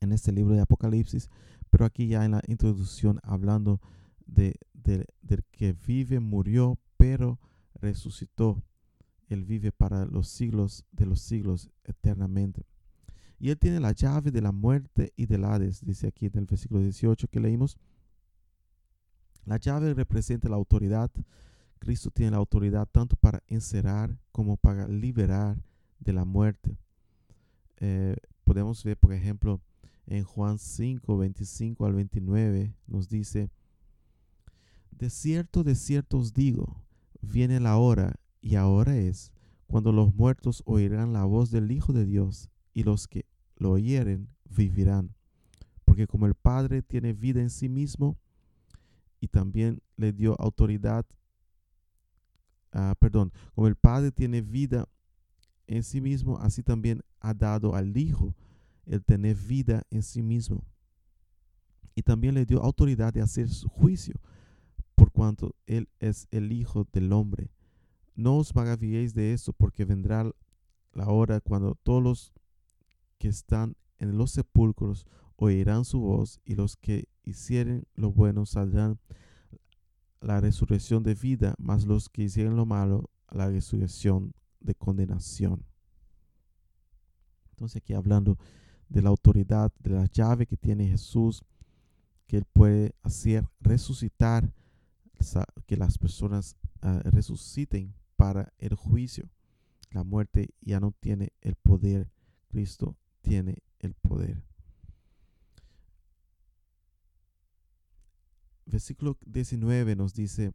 en 0.00 0.10
este 0.10 0.32
libro 0.32 0.54
de 0.54 0.60
Apocalipsis, 0.60 1.30
pero 1.70 1.84
aquí 1.84 2.08
ya 2.08 2.24
en 2.24 2.32
la 2.32 2.42
introducción 2.48 3.20
hablando 3.22 3.80
de, 4.26 4.56
del 4.74 5.44
que 5.52 5.72
vive, 5.72 6.18
murió, 6.18 6.80
pero 6.96 7.38
resucitó. 7.80 8.62
Él 9.28 9.44
vive 9.44 9.72
para 9.72 10.04
los 10.04 10.28
siglos 10.28 10.84
de 10.92 11.06
los 11.06 11.20
siglos 11.20 11.70
eternamente. 11.84 12.66
Y 13.38 13.50
él 13.50 13.58
tiene 13.58 13.80
la 13.80 13.92
llave 13.92 14.30
de 14.30 14.42
la 14.42 14.52
muerte 14.52 15.12
y 15.16 15.26
del 15.26 15.44
Hades, 15.44 15.84
dice 15.84 16.06
aquí 16.06 16.26
en 16.26 16.38
el 16.38 16.46
versículo 16.46 16.80
18 16.80 17.28
que 17.28 17.40
leímos. 17.40 17.76
La 19.44 19.56
llave 19.56 19.94
representa 19.94 20.48
la 20.48 20.56
autoridad 20.56 21.10
Cristo 21.82 22.12
tiene 22.12 22.30
la 22.30 22.36
autoridad 22.36 22.86
tanto 22.86 23.16
para 23.16 23.42
encerrar 23.48 24.16
como 24.30 24.56
para 24.56 24.86
liberar 24.86 25.60
de 25.98 26.12
la 26.12 26.24
muerte. 26.24 26.78
Eh, 27.78 28.14
podemos 28.44 28.84
ver, 28.84 28.96
por 28.96 29.12
ejemplo, 29.12 29.60
en 30.06 30.22
Juan 30.22 30.60
5, 30.60 31.18
25 31.18 31.84
al 31.84 31.94
29, 31.94 32.72
nos 32.86 33.08
dice, 33.08 33.50
De 34.92 35.10
cierto, 35.10 35.64
de 35.64 35.74
cierto 35.74 36.18
os 36.18 36.32
digo, 36.32 36.81
viene 37.22 37.60
la 37.60 37.78
hora, 37.78 38.16
y 38.40 38.56
ahora 38.56 38.96
es, 38.96 39.32
cuando 39.66 39.92
los 39.92 40.14
muertos 40.14 40.62
oirán 40.66 41.12
la 41.12 41.24
voz 41.24 41.50
del 41.50 41.70
Hijo 41.70 41.92
de 41.92 42.04
Dios, 42.04 42.50
y 42.74 42.82
los 42.82 43.08
que 43.08 43.24
lo 43.56 43.70
oyeren 43.70 44.28
vivirán. 44.44 45.14
Porque 45.84 46.06
como 46.06 46.26
el 46.26 46.34
Padre 46.34 46.82
tiene 46.82 47.14
vida 47.14 47.40
en 47.40 47.50
sí 47.50 47.68
mismo, 47.68 48.18
y 49.20 49.28
también 49.28 49.80
le 49.96 50.12
dio 50.12 50.38
autoridad 50.38 51.06
Ah, 52.72 52.94
perdón, 52.98 53.32
como 53.54 53.68
el 53.68 53.76
Padre 53.76 54.10
tiene 54.10 54.40
vida 54.40 54.88
en 55.66 55.82
sí 55.82 56.00
mismo, 56.00 56.38
así 56.38 56.62
también 56.62 57.02
ha 57.20 57.34
dado 57.34 57.74
al 57.74 57.96
Hijo 57.96 58.34
el 58.86 59.04
tener 59.04 59.36
vida 59.36 59.82
en 59.90 60.02
sí 60.02 60.22
mismo. 60.22 60.64
Y 61.94 62.02
también 62.02 62.34
le 62.34 62.46
dio 62.46 62.62
autoridad 62.62 63.12
de 63.12 63.20
hacer 63.20 63.50
su 63.50 63.68
juicio, 63.68 64.14
por 65.02 65.10
cuanto 65.10 65.56
Él 65.66 65.88
es 65.98 66.28
el 66.30 66.52
Hijo 66.52 66.86
del 66.92 67.12
hombre. 67.12 67.50
No 68.14 68.36
os 68.36 68.54
maravilléis 68.54 69.14
de 69.14 69.32
esto, 69.32 69.52
porque 69.52 69.84
vendrá 69.84 70.30
la 70.92 71.08
hora 71.08 71.40
cuando 71.40 71.74
todos 71.74 72.00
los 72.00 72.32
que 73.18 73.26
están 73.26 73.74
en 73.98 74.16
los 74.16 74.30
sepulcros 74.30 75.04
oirán 75.34 75.84
su 75.84 75.98
voz, 75.98 76.40
y 76.44 76.54
los 76.54 76.76
que 76.76 77.08
hicieren 77.24 77.82
lo 77.96 78.12
bueno 78.12 78.46
saldrán 78.46 79.00
la 80.20 80.40
resurrección 80.40 81.02
de 81.02 81.16
vida, 81.16 81.56
más 81.58 81.84
los 81.84 82.08
que 82.08 82.22
hicieron 82.22 82.54
lo 82.54 82.64
malo, 82.64 83.10
la 83.28 83.48
resurrección 83.48 84.32
de 84.60 84.76
condenación. 84.76 85.64
Entonces 87.50 87.82
aquí 87.82 87.92
hablando 87.92 88.38
de 88.88 89.02
la 89.02 89.08
autoridad, 89.08 89.72
de 89.80 89.90
la 89.90 90.06
llave 90.06 90.46
que 90.46 90.56
tiene 90.56 90.86
Jesús, 90.86 91.42
que 92.28 92.36
Él 92.36 92.44
puede 92.44 92.94
hacer 93.02 93.48
resucitar, 93.58 94.54
que 95.66 95.76
las 95.76 95.98
personas 95.98 96.56
ah, 96.80 97.00
resuciten 97.04 97.94
para 98.16 98.52
el 98.58 98.74
juicio. 98.74 99.30
La 99.90 100.04
muerte 100.04 100.54
ya 100.60 100.80
no 100.80 100.92
tiene 100.92 101.32
el 101.40 101.54
poder, 101.54 102.10
Cristo 102.48 102.96
tiene 103.20 103.62
el 103.78 103.94
poder. 103.94 104.42
versículo 108.72 109.18
19 109.26 109.96
nos 109.96 110.14
dice, 110.14 110.54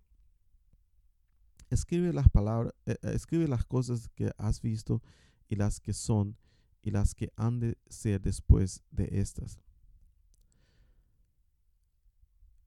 escribe 1.70 2.12
las 2.14 2.30
palabras, 2.30 2.74
eh, 2.86 2.98
eh, 3.02 3.12
escribe 3.14 3.48
las 3.48 3.64
cosas 3.64 4.10
que 4.10 4.32
has 4.38 4.62
visto 4.62 5.02
y 5.48 5.56
las 5.56 5.80
que 5.80 5.94
son 5.94 6.36
y 6.82 6.92
las 6.92 7.16
que 7.16 7.32
han 7.36 7.60
de 7.60 7.78
ser 7.88 8.22
después 8.22 8.84
de 8.92 9.08
estas. 9.12 9.60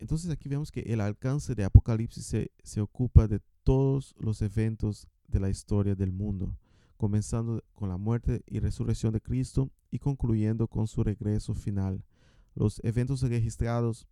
Entonces 0.01 0.31
aquí 0.31 0.49
vemos 0.49 0.73
que 0.73 0.81
el 0.81 1.01
alcance 1.01 1.55
de 1.55 1.63
Apocalipsis 1.63 2.25
se, 2.25 2.51
se 2.63 2.81
ocupa 2.81 3.29
de 3.29 3.41
todos 3.63 4.15
los 4.19 4.41
eventos 4.41 5.07
de 5.29 5.41
la 5.41 5.51
historia 5.51 5.95
del 5.95 6.11
mundo, 6.11 6.57
comenzando 6.97 7.63
con 7.75 7.91
la 7.91 7.99
muerte 7.99 8.43
y 8.47 8.61
resurrección 8.61 9.13
de 9.13 9.21
Cristo 9.21 9.71
y 9.91 9.99
concluyendo 9.99 10.67
con 10.69 10.87
su 10.87 11.05
regreso 11.05 11.55
final. 11.55 12.03
Los 12.55 12.81
eventos 12.83 13.21
registrados 13.21 14.09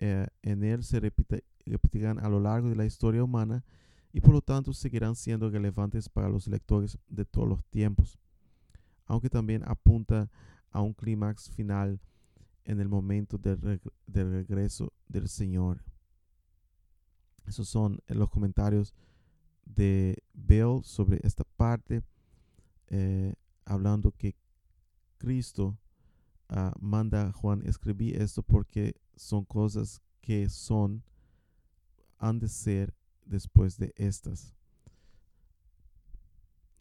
eh, 0.00 0.26
en 0.42 0.64
él 0.64 0.82
se 0.82 0.98
repetirán 0.98 2.18
a 2.18 2.28
lo 2.28 2.40
largo 2.40 2.68
de 2.68 2.76
la 2.76 2.84
historia 2.84 3.22
humana 3.22 3.64
y 4.12 4.20
por 4.20 4.34
lo 4.34 4.42
tanto 4.42 4.72
seguirán 4.72 5.14
siendo 5.14 5.48
relevantes 5.50 6.08
para 6.08 6.28
los 6.28 6.48
lectores 6.48 6.98
de 7.08 7.24
todos 7.24 7.48
los 7.48 7.64
tiempos, 7.66 8.18
aunque 9.06 9.30
también 9.30 9.62
apunta 9.66 10.28
a 10.72 10.80
un 10.80 10.92
clímax 10.92 11.48
final 11.50 12.00
en 12.66 12.80
el 12.80 12.88
momento 12.88 13.38
del, 13.38 13.80
regreso 14.06 14.92
del 15.08 15.28
Señor. 15.28 15.84
Esos 17.46 17.68
son 17.68 18.00
eh, 18.08 18.14
los 18.14 18.28
comentarios 18.28 18.92
de 19.64 20.22
Bell 20.34 20.82
sobre 20.82 21.20
esta 21.22 21.44
parte, 21.44 22.02
eh, 22.88 23.34
hablando 23.64 24.12
que 24.12 24.34
Cristo 25.18 25.78
ah, 26.48 26.74
manda 26.80 27.28
a 27.28 27.32
Juan 27.32 27.62
escribir 27.64 28.20
esto 28.20 28.42
porque 28.42 28.96
son 29.14 29.44
cosas 29.44 30.02
que 30.20 30.48
son, 30.48 31.04
han 32.18 32.40
de 32.40 32.48
ser 32.48 32.94
después 33.24 33.78
de 33.78 33.92
estas. 33.96 34.54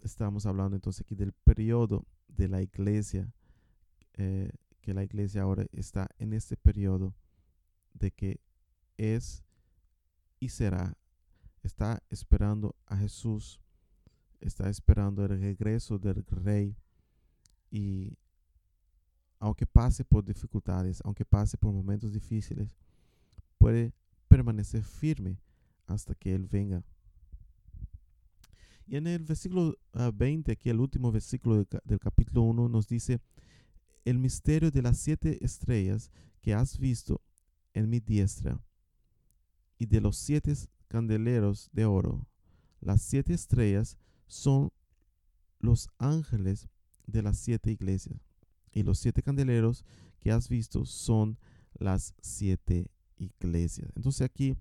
Estamos 0.02 0.46
hablando 0.46 0.76
entonces 0.76 1.02
aquí 1.02 1.16
del 1.16 1.32
periodo 1.32 2.06
de 2.28 2.48
la 2.48 2.62
iglesia, 2.62 3.32
eh, 4.14 4.52
que 4.86 4.94
la 4.94 5.04
iglesia 5.04 5.42
ahora 5.42 5.66
está 5.72 6.08
en 6.20 6.32
este 6.32 6.56
periodo 6.56 7.16
de 7.96 8.12
que 8.12 8.40
es 8.98 9.44
y 10.40 10.50
será, 10.50 10.96
está 11.64 12.04
esperando 12.12 12.76
a 12.86 12.96
Jesús, 12.96 13.60
está 14.40 14.70
esperando 14.70 15.26
el 15.26 15.40
regreso 15.40 15.98
del 15.98 16.24
rey 16.28 16.78
y 17.72 18.16
aunque 19.40 19.66
pase 19.66 20.06
por 20.06 20.24
dificultades, 20.24 21.02
aunque 21.04 21.26
pase 21.26 21.58
por 21.58 21.74
momentos 21.74 22.14
difíciles, 22.14 22.78
puede 23.58 23.92
permanecer 24.28 24.84
firme 24.84 25.40
hasta 25.88 26.14
que 26.14 26.36
Él 26.36 26.46
venga. 26.46 26.84
Y 28.86 28.98
en 28.98 29.08
el 29.08 29.24
versículo 29.24 29.76
20, 29.94 30.52
ah, 30.52 30.54
aquí 30.54 30.70
el 30.70 30.80
último 30.80 31.12
versículo 31.12 31.66
del 31.86 32.00
capítulo 32.00 32.44
1, 32.44 32.70
nos 32.70 32.88
dice, 32.88 33.20
el 34.06 34.20
misterio 34.20 34.72
de 34.72 34.82
las 34.82 34.98
siete 34.98 35.44
estrellas 35.44 36.12
que 36.42 36.54
has 36.54 36.78
visto 36.78 37.22
en 37.74 37.90
mi 37.90 38.00
diestra 38.00 38.62
y 39.78 39.88
de 39.88 40.00
los 40.00 40.16
siete 40.18 40.54
candeleros 40.88 41.70
de 41.74 41.86
oro. 41.86 42.28
Las 42.80 43.02
siete 43.02 43.34
estrellas 43.34 43.98
son 44.28 44.72
los 45.60 45.90
ángeles 45.98 46.70
de 47.08 47.24
las 47.24 47.38
siete 47.38 47.72
iglesias 47.72 48.20
y 48.72 48.84
los 48.84 49.00
siete 49.00 49.24
candeleros 49.24 49.84
que 50.20 50.32
has 50.32 50.50
visto 50.50 50.86
son 50.86 51.38
las 51.74 52.14
siete 52.22 52.92
iglesias. 53.18 53.92
Entonces 53.96 54.22
aquí 54.22 54.56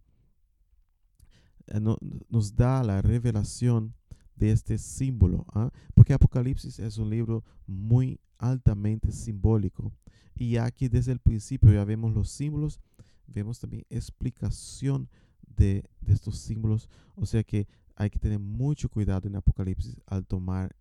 eh, 1.66 1.80
nos 2.28 2.56
da 2.56 2.82
la 2.82 3.02
revelación 3.02 3.94
de 4.36 4.50
este 4.50 4.78
símbolo, 4.78 5.46
¿ah? 5.52 5.70
porque 5.94 6.12
Apocalipsis 6.12 6.78
es 6.78 6.98
un 6.98 7.10
libro 7.10 7.44
muy 7.66 8.20
altamente 8.38 9.12
simbólico. 9.12 9.92
Y 10.36 10.56
aquí 10.56 10.88
desde 10.88 11.12
el 11.12 11.20
principio 11.20 11.72
ya 11.72 11.84
vemos 11.84 12.12
los 12.12 12.28
símbolos, 12.28 12.80
vemos 13.26 13.60
también 13.60 13.84
explicación 13.90 15.08
de, 15.56 15.88
estos 16.06 16.38
símbolos. 16.38 16.88
O 17.14 17.26
sea 17.26 17.44
que 17.44 17.66
hay 17.96 18.10
que 18.10 18.18
tener 18.18 18.38
mucho 18.38 18.88
cuidado 18.88 19.28
en 19.28 19.36
Apocalipsis 19.36 19.96
al 20.06 20.26
tomar 20.26 20.74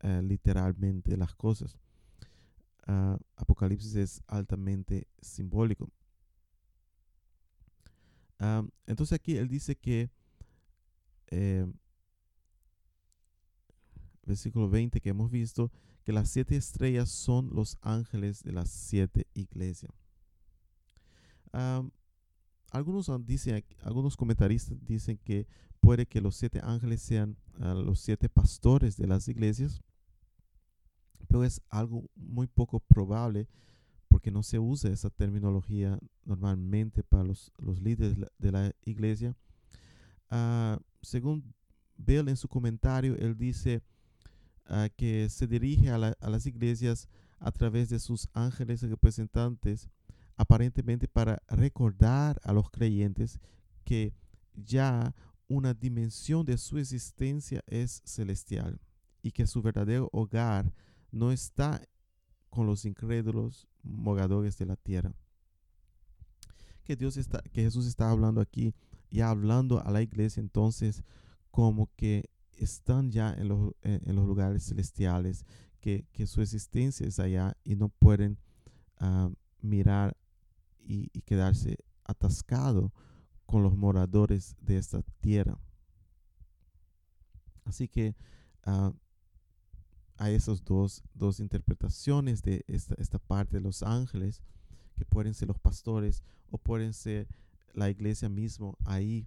eh, 0.00 0.22
literalmente 0.22 1.16
las 1.16 1.34
cosas. 1.34 1.76
Ah, 2.86 3.18
Apocalipsis 3.36 3.96
es 3.96 4.22
altamente 4.26 5.06
simbólico. 5.20 5.90
Ah, 8.38 8.64
entonces 8.86 9.12
aquí 9.12 9.36
él 9.36 9.48
dice 9.48 9.76
que 9.76 10.10
eh, 11.26 11.66
versículo 14.24 14.68
20 14.68 15.00
que 15.00 15.10
hemos 15.10 15.30
visto, 15.30 15.70
que 16.04 16.12
las 16.12 16.30
siete 16.30 16.56
estrellas 16.56 17.10
son 17.10 17.50
los 17.52 17.78
ángeles 17.82 18.42
de 18.42 18.52
las 18.52 18.70
siete 18.70 19.26
iglesias. 19.34 19.92
algunos, 22.70 23.10
dicen, 23.26 23.64
algunos 23.82 24.16
comentaristas 24.16 24.78
dicen 24.86 25.18
que 25.18 25.46
puede 25.80 26.06
que 26.06 26.20
los 26.20 26.36
siete 26.36 26.60
ángeles 26.62 27.02
sean 27.02 27.36
ah, 27.60 27.74
los 27.74 28.00
siete 28.00 28.28
pastores 28.28 28.96
de 28.96 29.06
las 29.06 29.28
iglesias, 29.28 29.82
pero 31.26 31.44
es 31.44 31.60
algo 31.68 32.04
muy 32.14 32.46
poco 32.46 32.80
probable 32.80 33.48
porque 34.08 34.30
no 34.30 34.42
se 34.42 34.58
usa 34.58 34.90
esa 34.90 35.10
terminología 35.10 35.98
normalmente 36.24 37.02
para 37.02 37.24
los, 37.24 37.52
líderes 37.58 38.16
de 38.38 38.52
la 38.52 38.72
iglesia. 38.84 39.36
Ah, 40.28 40.78
según 41.02 41.54
Bill 41.96 42.28
en 42.28 42.36
su 42.36 42.48
comentario, 42.48 43.16
él 43.16 43.36
dice 43.36 43.82
que 44.96 45.28
se 45.28 45.46
dirige 45.46 45.90
a, 45.90 45.98
las 45.98 46.46
iglesias 46.46 47.08
a 47.38 47.50
través 47.50 47.88
de 47.88 47.98
sus 47.98 48.28
ángeles 48.32 48.82
representantes, 48.82 49.88
aparentemente 50.36 51.08
para 51.08 51.42
recordar 51.48 52.40
a 52.44 52.52
los 52.52 52.70
creyentes 52.70 53.40
que 53.84 54.14
ya 54.54 55.14
una 55.48 55.74
dimensión 55.74 56.46
de 56.46 56.56
su 56.58 56.78
existencia 56.78 57.62
es 57.66 58.02
celestial 58.04 58.80
y 59.22 59.32
que 59.32 59.46
su 59.46 59.60
verdadero 59.62 60.08
hogar 60.12 60.72
no 61.10 61.32
está 61.32 61.82
con 62.50 62.66
los 62.66 62.84
incrédulos 62.84 63.66
moradores 63.82 64.56
de 64.58 64.66
la 64.66 64.76
tierra. 64.76 65.14
Que 66.84 66.96
Dios 66.96 67.16
está, 67.16 67.42
que 67.52 67.62
Jesús 67.62 67.86
está 67.86 68.10
hablando 68.10 68.40
aquí, 68.40 68.74
ya 69.10 69.30
hablando 69.30 69.84
a 69.84 69.90
la 69.90 70.02
iglesia 70.02 70.40
entonces 70.40 71.02
como 71.50 71.90
que 71.96 72.30
están 72.60 73.10
ya 73.10 73.32
en 73.32 73.48
los, 73.48 73.74
en, 73.82 74.14
los 74.14 74.26
lugares 74.26 74.64
celestiales, 74.64 75.44
que, 75.80 76.06
su 76.26 76.42
existencia 76.42 77.06
es 77.06 77.18
allá 77.18 77.56
y 77.64 77.74
no 77.76 77.88
pueden 77.88 78.38
ah, 78.98 79.30
mirar 79.62 80.16
y, 80.78 81.08
quedarse 81.22 81.78
atascado 82.04 82.92
con 83.46 83.62
los 83.62 83.76
moradores 83.76 84.56
de 84.60 84.76
esta 84.76 85.02
tierra. 85.20 85.58
Así 87.64 87.88
que 87.88 88.14
uh, 88.66 88.92
hay 90.16 90.34
esas 90.34 90.64
dos, 90.64 91.02
dos, 91.14 91.40
interpretaciones 91.40 92.42
de 92.42 92.64
esta, 92.66 92.94
esta, 92.98 93.18
parte 93.18 93.56
de 93.56 93.62
los 93.62 93.82
ángeles, 93.82 94.42
que 94.96 95.04
pueden 95.04 95.34
ser 95.34 95.48
los 95.48 95.58
pastores 95.58 96.22
o 96.50 96.58
pueden 96.58 96.92
ser 96.92 97.26
la 97.72 97.88
iglesia 97.88 98.28
mismo 98.28 98.76
ahí 98.84 99.26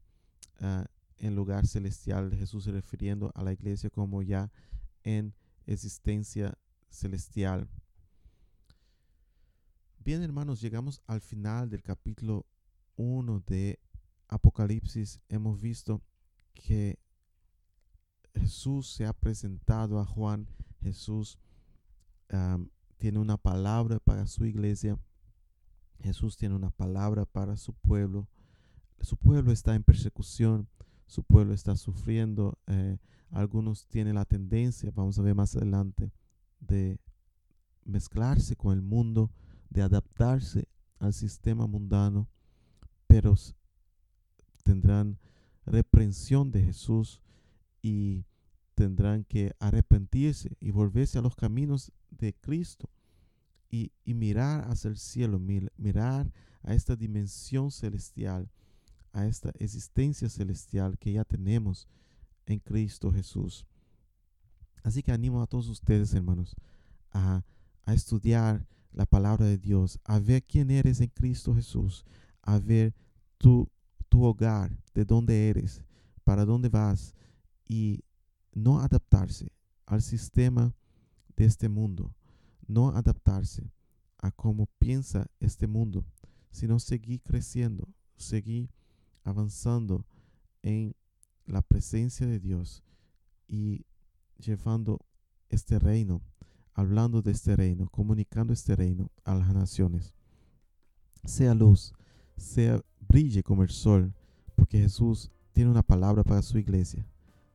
uh, 0.62 0.84
en 1.23 1.36
lugar 1.36 1.65
celestial, 1.65 2.36
Jesús 2.36 2.65
refiriendo 2.65 3.31
a 3.33 3.43
la 3.43 3.53
iglesia 3.53 3.89
como 3.89 4.21
ya 4.21 4.51
en 5.03 5.33
existencia 5.65 6.57
celestial. 6.89 7.69
Bien, 9.99 10.21
hermanos, 10.21 10.59
llegamos 10.59 11.01
al 11.07 11.21
final 11.21 11.69
del 11.69 11.81
capítulo 11.81 12.45
1 12.97 13.41
de 13.47 13.79
Apocalipsis. 14.27 15.21
Hemos 15.29 15.62
visto 15.62 16.01
que 16.53 16.99
Jesús 18.36 18.91
se 18.91 19.05
ha 19.05 19.13
presentado 19.13 20.01
a 20.01 20.05
Juan. 20.05 20.45
Jesús 20.81 21.39
tiene 22.97 23.19
una 23.19 23.38
palabra 23.38 23.99
para 23.99 24.27
su 24.27 24.45
iglesia. 24.45 24.99
Jesús 26.01 26.36
tiene 26.36 26.55
una 26.55 26.69
palabra 26.69 27.25
para 27.25 27.55
su 27.55 27.71
pueblo. 27.71 28.27
Su 28.99 29.15
pueblo 29.15 29.53
está 29.53 29.73
en 29.73 29.83
persecución 29.83 30.67
su 31.07 31.23
pueblo 31.23 31.53
está 31.53 31.75
sufriendo. 31.75 32.57
Eh, 32.67 32.97
algunos 33.31 33.87
tienen 33.87 34.15
la 34.15 34.25
tendencia, 34.25 34.91
vamos 34.93 35.17
a 35.17 35.21
ver 35.21 35.35
más 35.35 35.55
adelante, 35.55 36.11
de 36.59 36.99
mezclarse 37.83 38.55
con 38.55 38.73
el 38.73 38.81
mundo, 38.81 39.31
de 39.69 39.81
adaptarse 39.81 40.67
al 40.99 41.13
sistema 41.13 41.67
mundano, 41.67 42.29
pero 43.07 43.35
tendrán 44.63 45.17
reprensión 45.65 46.51
de 46.51 46.63
Jesús 46.63 47.21
y 47.81 48.25
tendrán 48.75 49.23
que 49.23 49.55
arrepentirse 49.59 50.57
y 50.59 50.71
volverse 50.71 51.19
a 51.19 51.21
los 51.21 51.35
caminos 51.35 51.91
de 52.09 52.33
Cristo 52.33 52.89
y, 53.69 53.91
mirar 54.05 54.69
hacia 54.69 54.89
el 54.89 54.97
cielo, 54.97 55.39
mirar 55.39 56.31
a 56.61 56.75
esta 56.75 56.95
dimensión 56.95 57.71
celestial 57.71 58.49
a 59.13 59.28
esta 59.28 59.52
existencia 59.60 60.28
celestial 60.28 60.97
que 60.97 61.13
ya 61.13 61.23
tenemos 61.23 61.88
en 62.45 62.60
Cristo 62.60 63.12
Jesús. 63.12 63.65
Así 64.84 65.02
que 65.02 65.12
animo 65.12 65.41
a 65.41 65.47
todos 65.47 65.69
ustedes, 65.69 66.13
hermanos, 66.13 66.56
a, 67.12 67.43
estudiar 67.88 68.65
la 68.91 69.06
palabra 69.06 69.45
de 69.45 69.58
Dios, 69.58 69.99
a 70.04 70.19
ver 70.19 70.43
quién 70.43 70.71
eres 70.71 70.99
en 70.99 71.10
Cristo 71.10 71.54
Jesús, 71.54 72.06
a 72.41 72.60
ver 72.60 72.93
tu, 73.38 73.69
tu 74.10 74.23
hogar, 74.23 74.78
de 74.93 75.06
dónde 75.06 75.49
eres, 75.49 75.84
para 76.23 76.45
dónde 76.45 76.69
vas 76.69 77.13
y 77.67 78.04
no 78.54 78.80
adaptarse 78.80 79.52
al 79.86 80.02
sistema 80.02 80.73
de 81.36 81.45
este 81.45 81.69
mundo, 81.69 82.13
no 82.67 82.89
adaptarse 82.89 83.71
a 84.17 84.32
cómo 84.32 84.67
piensa 84.80 85.28
este 85.39 85.67
mundo, 85.67 86.06
sino 86.52 86.80
seguir 86.80 87.21
creciendo, 87.21 87.89
seguir 88.15 88.69
avanzando 89.23 90.05
en 90.62 90.95
la 91.45 91.62
presencia 91.62 92.25
de 92.27 92.39
Dios 92.39 92.83
y 93.47 93.86
llevando 94.38 94.99
este 95.49 95.79
reino, 95.79 96.21
hablando 96.73 97.21
de 97.21 97.31
este 97.31 97.55
reino, 97.55 97.89
comunicando 97.89 98.53
este 98.53 98.75
reino 98.75 99.12
a 99.23 99.36
las 99.36 99.53
naciones. 99.53 100.13
Sea 101.23 101.53
luz, 101.53 101.93
sea 102.38 102.81
brille 103.07 103.43
como 103.43 103.63
el 103.63 103.69
sol, 103.69 104.13
porque 104.55 104.79
Jesús 104.79 105.31
tiene 105.51 105.71
una 105.71 105.83
palabra 105.83 106.23
para 106.23 106.41
su 106.41 106.57
iglesia. 106.57 107.05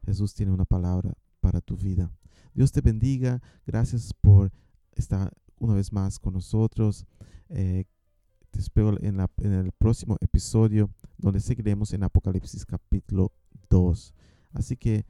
Jesús 0.05 0.35
tiene 0.35 0.53
una 0.53 0.65
palabra 0.65 1.13
para 1.41 1.61
tu 1.61 1.77
vida. 1.77 2.11
Dios 2.55 2.73
te 2.73 2.81
bendiga. 2.81 3.43
Gracias 3.67 4.15
por 4.15 4.53
estar 4.93 5.33
una 5.59 5.75
vez 5.75 5.93
más 5.93 6.19
con 6.19 6.35
nosotros. 6.35 7.05
Eh, 7.49 7.85
te 8.51 8.61
espero 8.61 8.97
en, 9.01 9.21
en 9.21 9.53
el 9.53 9.73
próximo 9.73 10.17
episodio 10.21 10.91
donde 11.17 11.41
seguiremos 11.41 11.93
en 11.93 12.05
Apocalipsis 12.05 12.65
capítulo 12.65 13.33
2. 13.69 14.15
Así 14.53 14.77
que 14.77 15.05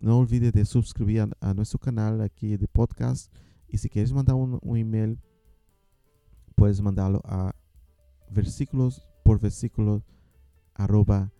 no 0.00 0.18
olvides 0.18 0.52
de 0.52 0.64
suscribir 0.64 1.28
a, 1.40 1.54
nuestro 1.54 1.78
canal 1.78 2.20
aquí 2.20 2.56
de 2.56 2.66
podcast. 2.66 3.32
Y 3.68 3.78
si 3.78 3.88
quieres 3.88 4.12
mandar 4.12 4.34
un, 4.34 4.58
email, 4.76 5.18
puedes 6.56 6.80
mandarlo 6.80 7.20
a 7.24 7.54
versículos 8.30 9.06
por 9.22 9.38
versículos 9.40 10.02
arroba 10.74 11.32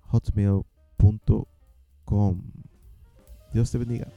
hotmail.com. 0.00 1.42
Dios 3.52 3.70
te 3.70 3.78
bendiga. 3.78 4.08